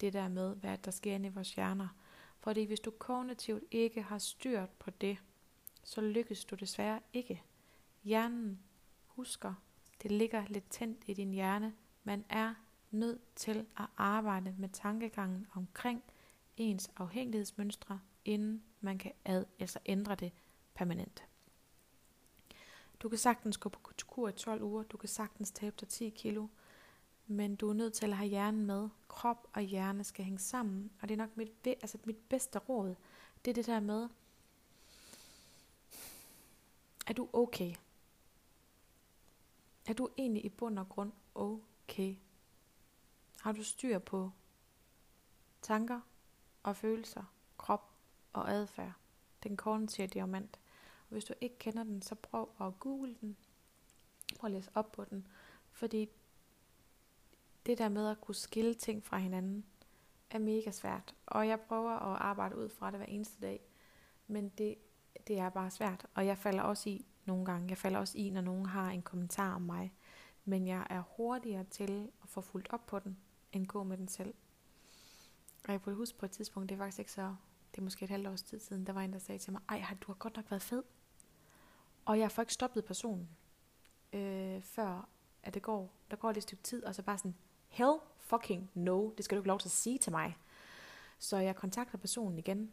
det 0.00 0.12
der 0.12 0.28
med, 0.28 0.56
hvad 0.56 0.78
der 0.78 0.90
sker 0.90 1.14
inde 1.14 1.28
i 1.28 1.32
vores 1.32 1.54
hjerner. 1.54 1.88
Fordi 2.38 2.64
hvis 2.64 2.80
du 2.80 2.90
kognitivt 2.90 3.64
ikke 3.70 4.02
har 4.02 4.18
styrt 4.18 4.70
på 4.70 4.90
det, 4.90 5.18
så 5.84 6.00
lykkes 6.00 6.44
du 6.44 6.54
desværre 6.54 7.00
ikke. 7.12 7.42
Hjernen 8.04 8.60
husker, 9.06 9.54
det 10.02 10.12
ligger 10.12 10.44
lidt 10.48 10.70
tændt 10.70 11.04
i 11.06 11.14
din 11.14 11.32
hjerne. 11.32 11.74
Man 12.04 12.24
er 12.28 12.54
nødt 12.90 13.34
til 13.36 13.66
at 13.76 13.86
arbejde 13.96 14.54
med 14.58 14.68
tankegangen 14.68 15.46
omkring 15.54 16.02
ens 16.56 16.90
afhængighedsmønstre, 16.96 18.00
inden 18.24 18.62
man 18.80 18.98
kan 18.98 19.12
ad, 19.24 19.44
altså 19.58 19.78
ændre 19.86 20.14
det 20.14 20.32
permanent. 20.74 21.24
Du 23.00 23.08
kan 23.08 23.18
sagtens 23.18 23.58
gå 23.58 23.68
på 23.68 23.80
kur 24.06 24.28
i 24.28 24.32
12 24.32 24.62
uger, 24.62 24.82
du 24.82 24.96
kan 24.96 25.08
sagtens 25.08 25.50
tabe 25.50 25.76
dig 25.80 25.88
10 25.88 26.08
kilo, 26.08 26.46
men 27.26 27.56
du 27.56 27.70
er 27.70 27.74
nødt 27.74 27.94
til 27.94 28.06
at 28.06 28.16
have 28.16 28.28
hjernen 28.28 28.66
med. 28.66 28.88
Krop 29.08 29.48
og 29.52 29.62
hjerne 29.62 30.04
skal 30.04 30.24
hænge 30.24 30.38
sammen, 30.38 30.90
og 31.02 31.08
det 31.08 31.14
er 31.14 31.18
nok 31.18 31.36
mit, 31.36 31.66
altså 31.66 31.98
mit 32.04 32.16
bedste 32.16 32.58
råd. 32.58 32.94
Det 33.44 33.50
er 33.50 33.54
det 33.54 33.66
der 33.66 33.80
med, 33.80 34.08
er 37.06 37.12
du 37.12 37.28
okay? 37.32 37.74
Er 39.86 39.92
du 39.92 40.08
egentlig 40.18 40.44
i 40.44 40.48
bund 40.48 40.78
og 40.78 40.88
grund 40.88 41.12
okay? 41.34 42.16
Har 43.40 43.52
du 43.52 43.62
styr 43.62 43.98
på 43.98 44.30
tanker 45.62 46.00
og 46.62 46.76
følelser, 46.76 47.24
krop 47.58 47.90
og 48.32 48.50
adfærd. 48.50 48.92
Den 49.42 49.56
kognitive 49.56 50.06
diamant. 50.06 50.60
Og 51.00 51.08
hvis 51.08 51.24
du 51.24 51.34
ikke 51.40 51.58
kender 51.58 51.84
den, 51.84 52.02
så 52.02 52.14
prøv 52.14 52.50
at 52.60 52.80
google 52.80 53.16
den. 53.20 53.36
Prøv 54.38 54.48
at 54.48 54.52
læse 54.52 54.70
op 54.74 54.92
på 54.92 55.04
den. 55.04 55.26
Fordi 55.70 56.08
det 57.66 57.78
der 57.78 57.88
med 57.88 58.08
at 58.08 58.20
kunne 58.20 58.34
skille 58.34 58.74
ting 58.74 59.04
fra 59.04 59.18
hinanden, 59.18 59.64
er 60.30 60.38
mega 60.38 60.70
svært. 60.70 61.14
Og 61.26 61.48
jeg 61.48 61.60
prøver 61.60 61.90
at 61.90 62.20
arbejde 62.20 62.56
ud 62.56 62.68
fra 62.68 62.90
det 62.90 62.98
hver 62.98 63.06
eneste 63.06 63.40
dag. 63.40 63.60
Men 64.26 64.48
det, 64.48 64.74
det 65.26 65.38
er 65.38 65.48
bare 65.48 65.70
svært. 65.70 66.06
Og 66.14 66.26
jeg 66.26 66.38
falder 66.38 66.62
også 66.62 66.88
i 66.88 67.06
nogle 67.24 67.44
gange. 67.44 67.68
Jeg 67.68 67.78
falder 67.78 67.98
også 67.98 68.18
i, 68.18 68.30
når 68.30 68.40
nogen 68.40 68.66
har 68.66 68.90
en 68.90 69.02
kommentar 69.02 69.54
om 69.54 69.62
mig. 69.62 69.92
Men 70.44 70.66
jeg 70.66 70.86
er 70.90 71.00
hurtigere 71.00 71.64
til 71.64 72.10
at 72.22 72.28
få 72.28 72.40
fuldt 72.40 72.68
op 72.70 72.86
på 72.86 72.98
den, 72.98 73.16
end 73.52 73.66
gå 73.66 73.82
med 73.82 73.96
den 73.96 74.08
selv. 74.08 74.34
Og 75.66 75.72
jeg 75.72 75.82
kunne 75.82 75.94
huske 75.94 76.18
på 76.18 76.26
et 76.26 76.30
tidspunkt, 76.30 76.68
det 76.68 76.74
er 76.74 76.78
faktisk 76.78 76.98
ikke 76.98 77.12
så, 77.12 77.34
det 77.70 77.78
er 77.78 77.84
måske 77.84 78.04
et 78.04 78.10
halvt 78.10 78.28
års 78.28 78.42
tid 78.42 78.60
siden, 78.60 78.86
der 78.86 78.92
var 78.92 79.00
en, 79.00 79.12
der 79.12 79.18
sagde 79.18 79.38
til 79.38 79.52
mig, 79.52 79.62
ej, 79.68 79.96
du 80.00 80.06
har 80.06 80.14
godt 80.14 80.36
nok 80.36 80.50
været 80.50 80.62
fed. 80.62 80.82
Og 82.04 82.18
jeg 82.18 82.30
får 82.30 82.42
ikke 82.42 82.52
stoppet 82.52 82.84
personen, 82.84 83.28
øh, 84.12 84.62
før 84.62 85.08
at 85.42 85.54
det 85.54 85.62
går, 85.62 85.92
der 86.10 86.16
går 86.16 86.32
lidt 86.32 86.42
stykke 86.42 86.62
tid, 86.62 86.84
og 86.84 86.94
så 86.94 87.02
bare 87.02 87.18
sådan, 87.18 87.34
hell 87.76 87.98
fucking 88.18 88.70
no, 88.74 89.10
det 89.16 89.24
skal 89.24 89.36
du 89.36 89.40
ikke 89.40 89.48
lov 89.48 89.58
til 89.58 89.68
at 89.68 89.72
sige 89.72 89.98
til 89.98 90.12
mig. 90.12 90.36
Så 91.18 91.36
jeg 91.36 91.56
kontakter 91.56 91.98
personen 91.98 92.38
igen, 92.38 92.72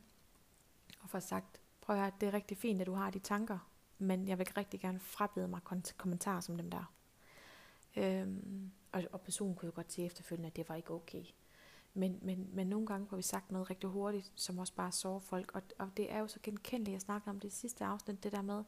og 0.99 1.09
får 1.09 1.19
sagt, 1.19 1.61
prøv 1.81 1.95
at 1.95 2.01
høre, 2.01 2.11
det 2.21 2.27
er 2.27 2.33
rigtig 2.33 2.57
fint, 2.57 2.81
at 2.81 2.87
du 2.87 2.93
har 2.93 3.09
de 3.09 3.19
tanker, 3.19 3.69
men 3.97 4.27
jeg 4.27 4.37
vil 4.37 4.47
rigtig 4.57 4.79
gerne 4.79 4.99
frabede 4.99 5.47
mig 5.47 5.59
kommentarer 5.97 6.39
som 6.39 6.57
dem 6.57 6.71
der. 6.71 6.93
Øhm, 7.95 8.71
og, 8.91 9.03
og 9.11 9.21
personen 9.21 9.55
kunne 9.55 9.67
jo 9.67 9.75
godt 9.75 9.93
se 9.93 10.05
efterfølgende, 10.05 10.47
at 10.47 10.55
det 10.55 10.69
var 10.69 10.75
ikke 10.75 10.91
okay. 10.91 11.23
Men, 11.93 12.19
men, 12.21 12.49
men 12.53 12.67
nogle 12.67 12.87
gange 12.87 13.07
får 13.07 13.15
vi 13.15 13.21
sagt 13.21 13.51
noget 13.51 13.69
rigtig 13.69 13.89
hurtigt, 13.89 14.31
som 14.35 14.59
også 14.59 14.73
bare 14.73 14.91
sårer 14.91 15.19
folk. 15.19 15.51
Og, 15.55 15.61
og 15.79 15.89
det 15.97 16.11
er 16.11 16.19
jo 16.19 16.27
så 16.27 16.39
genkendeligt, 16.43 16.93
jeg 16.93 17.01
snakkede 17.01 17.29
om 17.29 17.39
det 17.39 17.53
sidste 17.53 17.85
afsnit, 17.85 18.23
det 18.23 18.31
der 18.31 18.41
med, 18.41 18.63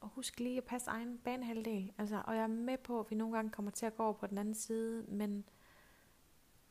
og 0.00 0.08
husk 0.08 0.40
lige 0.40 0.56
at 0.56 0.64
passe 0.64 0.90
egen 0.90 1.18
banehalvdel. 1.18 1.92
Altså, 1.98 2.22
og 2.26 2.34
jeg 2.36 2.42
er 2.42 2.46
med 2.46 2.78
på, 2.78 3.00
at 3.00 3.10
vi 3.10 3.16
nogle 3.16 3.34
gange 3.34 3.50
kommer 3.50 3.70
til 3.70 3.86
at 3.86 3.96
gå 3.96 4.02
over 4.02 4.12
på 4.12 4.26
den 4.26 4.38
anden 4.38 4.54
side, 4.54 5.04
men, 5.08 5.44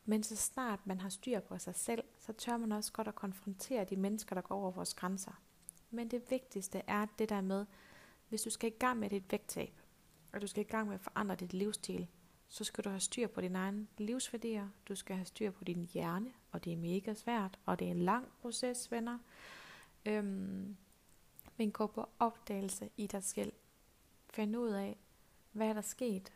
men 0.06 0.24
så 0.24 0.36
snart 0.36 0.88
man 0.88 1.00
har 1.00 1.10
styr 1.10 1.40
på 1.40 1.58
sig 1.58 1.76
selv, 1.76 2.04
så 2.18 2.34
tør 2.34 2.58
man 2.58 2.72
også 2.72 2.94
godt 2.94 3.08
at 3.08 3.16
konfrontere 3.16 3.86
de 3.86 3.96
mennesker, 3.96 4.36
der 4.36 4.42
går 4.42 4.56
over 4.56 4.72
vores 4.72 4.94
grænser. 4.94 5.42
Men 5.92 6.12
det 6.12 6.24
vigtigste 6.30 6.82
er 6.88 7.06
det 7.20 7.30
der 7.30 7.42
med, 7.42 7.66
hvis 8.30 8.42
du 8.42 8.50
skal 8.50 8.70
i 8.70 8.76
gang 8.80 9.00
med 9.00 9.10
dit 9.10 9.32
vægttab, 9.32 9.82
og 10.34 10.42
du 10.42 10.48
skal 10.48 10.62
i 10.62 10.68
gang 10.68 10.88
med 10.88 10.96
at 10.96 11.02
forandre 11.02 11.36
dit 11.36 11.54
livsstil, 11.54 12.08
så 12.48 12.64
skal 12.64 12.84
du 12.84 12.90
have 12.90 13.00
styr 13.00 13.28
på 13.28 13.42
dine 13.42 13.58
egne 13.58 13.88
livsværdier, 13.98 14.68
du 14.88 14.96
skal 14.96 15.16
have 15.16 15.26
styr 15.26 15.52
på 15.52 15.64
din 15.64 15.90
hjerne, 15.94 16.32
og 16.52 16.64
det 16.64 16.74
er 16.74 16.78
mega 16.78 17.14
svært, 17.14 17.60
og 17.66 17.80
det 17.80 17.88
er 17.88 17.92
en 17.92 18.02
lang 18.02 18.28
proces, 18.42 18.92
venner. 18.92 19.18
Øhm, 20.06 20.78
men 21.60 21.72
gå 21.72 21.88
på 21.88 22.10
opdagelse 22.20 22.90
i 22.98 23.08
dig 23.08 23.24
selv. 23.24 23.54
Find 24.30 24.58
ud 24.58 24.70
af, 24.70 24.98
hvad 25.52 25.68
er 25.68 25.74
der 25.74 25.82
sket 25.82 26.34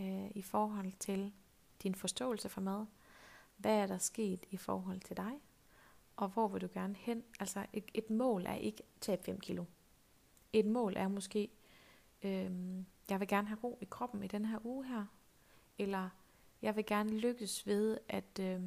øh, 0.00 0.30
i 0.34 0.42
forhold 0.42 0.92
til 0.98 1.32
din 1.82 1.94
forståelse 1.94 2.48
for 2.48 2.60
mad. 2.60 2.86
Hvad 3.56 3.76
er 3.76 3.86
der 3.86 3.98
sket 3.98 4.44
i 4.50 4.56
forhold 4.56 5.00
til 5.00 5.16
dig? 5.16 5.32
Og 6.16 6.28
hvor 6.28 6.48
vil 6.48 6.60
du 6.60 6.68
gerne 6.74 6.94
hen? 6.94 7.24
Altså 7.40 7.66
et, 7.72 7.84
et 7.94 8.10
mål 8.10 8.46
er 8.46 8.54
ikke 8.54 8.82
tab 9.00 9.24
5 9.24 9.40
kilo. 9.40 9.64
Et 10.52 10.66
mål 10.66 10.96
er 10.96 11.08
måske, 11.08 11.48
øh, 12.22 12.50
jeg 13.10 13.20
vil 13.20 13.28
gerne 13.28 13.48
have 13.48 13.58
ro 13.62 13.78
i 13.80 13.86
kroppen 13.90 14.22
i 14.22 14.26
den 14.26 14.44
her 14.44 14.66
uge 14.66 14.86
her. 14.86 15.06
Eller 15.78 16.08
jeg 16.62 16.76
vil 16.76 16.86
gerne 16.86 17.10
lykkes 17.10 17.66
ved, 17.66 17.98
at 18.08 18.38
øh, 18.40 18.60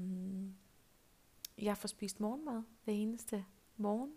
jeg 1.57 1.77
får 1.77 1.87
spist 1.87 2.19
morgenmad 2.19 2.63
hver 2.83 2.93
eneste 2.93 3.45
morgen. 3.77 4.13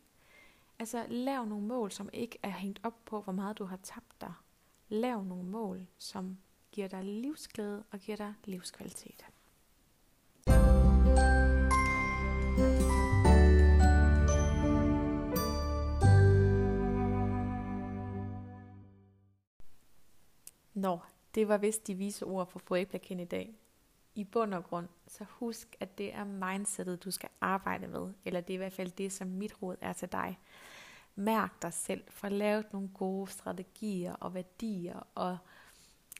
Altså 0.78 1.06
lav 1.08 1.44
nogle 1.44 1.66
mål, 1.66 1.92
som 1.92 2.08
ikke 2.12 2.38
er 2.42 2.50
hængt 2.50 2.80
op 2.82 3.04
på, 3.04 3.20
hvor 3.20 3.32
meget 3.32 3.58
du 3.58 3.64
har 3.64 3.76
tabt 3.82 4.20
dig. 4.20 4.32
Lav 4.88 5.24
nogle 5.24 5.44
mål, 5.44 5.86
som 5.98 6.38
giver 6.72 6.88
dig 6.88 7.04
livsglæde 7.04 7.84
og 7.90 7.98
giver 7.98 8.16
dig 8.16 8.34
livskvalitet. 8.44 9.26
Nå, 20.74 20.98
det 21.34 21.48
var 21.48 21.58
vist 21.58 21.86
de 21.86 21.94
vise 21.94 22.26
ord 22.26 22.46
for 22.46 22.58
Foreplaken 22.58 23.20
i 23.20 23.24
dag. 23.24 23.58
I 24.16 24.24
bund 24.24 24.54
og 24.54 24.64
grund, 24.64 24.88
så 25.06 25.24
husk, 25.28 25.76
at 25.80 25.98
det 25.98 26.14
er 26.14 26.24
mindsetet, 26.24 27.04
du 27.04 27.10
skal 27.10 27.28
arbejde 27.40 27.88
med. 27.88 28.12
Eller 28.24 28.40
det 28.40 28.50
er 28.50 28.54
i 28.54 28.56
hvert 28.56 28.72
fald 28.72 28.90
det, 28.90 29.12
som 29.12 29.28
mit 29.28 29.62
råd 29.62 29.76
er 29.80 29.92
til 29.92 30.12
dig. 30.12 30.38
Mærk 31.14 31.62
dig 31.62 31.72
selv, 31.72 32.04
for 32.08 32.28
lavet 32.28 32.72
nogle 32.72 32.88
gode 32.94 33.30
strategier 33.30 34.12
og 34.14 34.34
værdier 34.34 35.06
og 35.14 35.38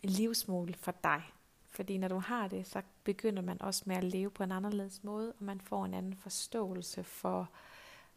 livsmål 0.03 0.75
for 0.75 0.95
dig. 1.05 1.23
Fordi 1.69 1.99
når 1.99 2.09
du 2.09 2.19
har 2.19 2.49
det, 2.49 2.67
så 2.67 2.83
begynder 3.05 3.43
man 3.43 3.63
også 3.63 3.83
med 3.87 3.97
at 3.97 4.05
leve 4.05 4.31
på 4.31 4.43
en 4.43 4.53
anderledes 4.53 5.05
måde, 5.05 5.33
og 5.39 5.45
man 5.45 5.61
får 5.61 5.85
en 5.85 5.95
anden 5.95 6.17
forståelse 6.17 7.05
for 7.05 7.51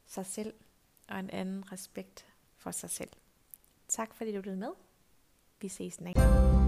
sig 0.05 0.25
selv, 0.25 0.53
og 1.07 1.19
en 1.19 1.29
anden 1.29 1.71
respekt 1.71 2.25
for 2.57 2.71
sig 2.71 2.89
selv. 2.89 3.09
Tak 3.87 4.13
fordi 4.13 4.31
du 4.31 4.37
lyttede 4.37 4.57
med. 4.57 4.71
Vi 5.61 5.67
ses 5.67 6.01
næste 6.01 6.21
gang. 6.21 6.59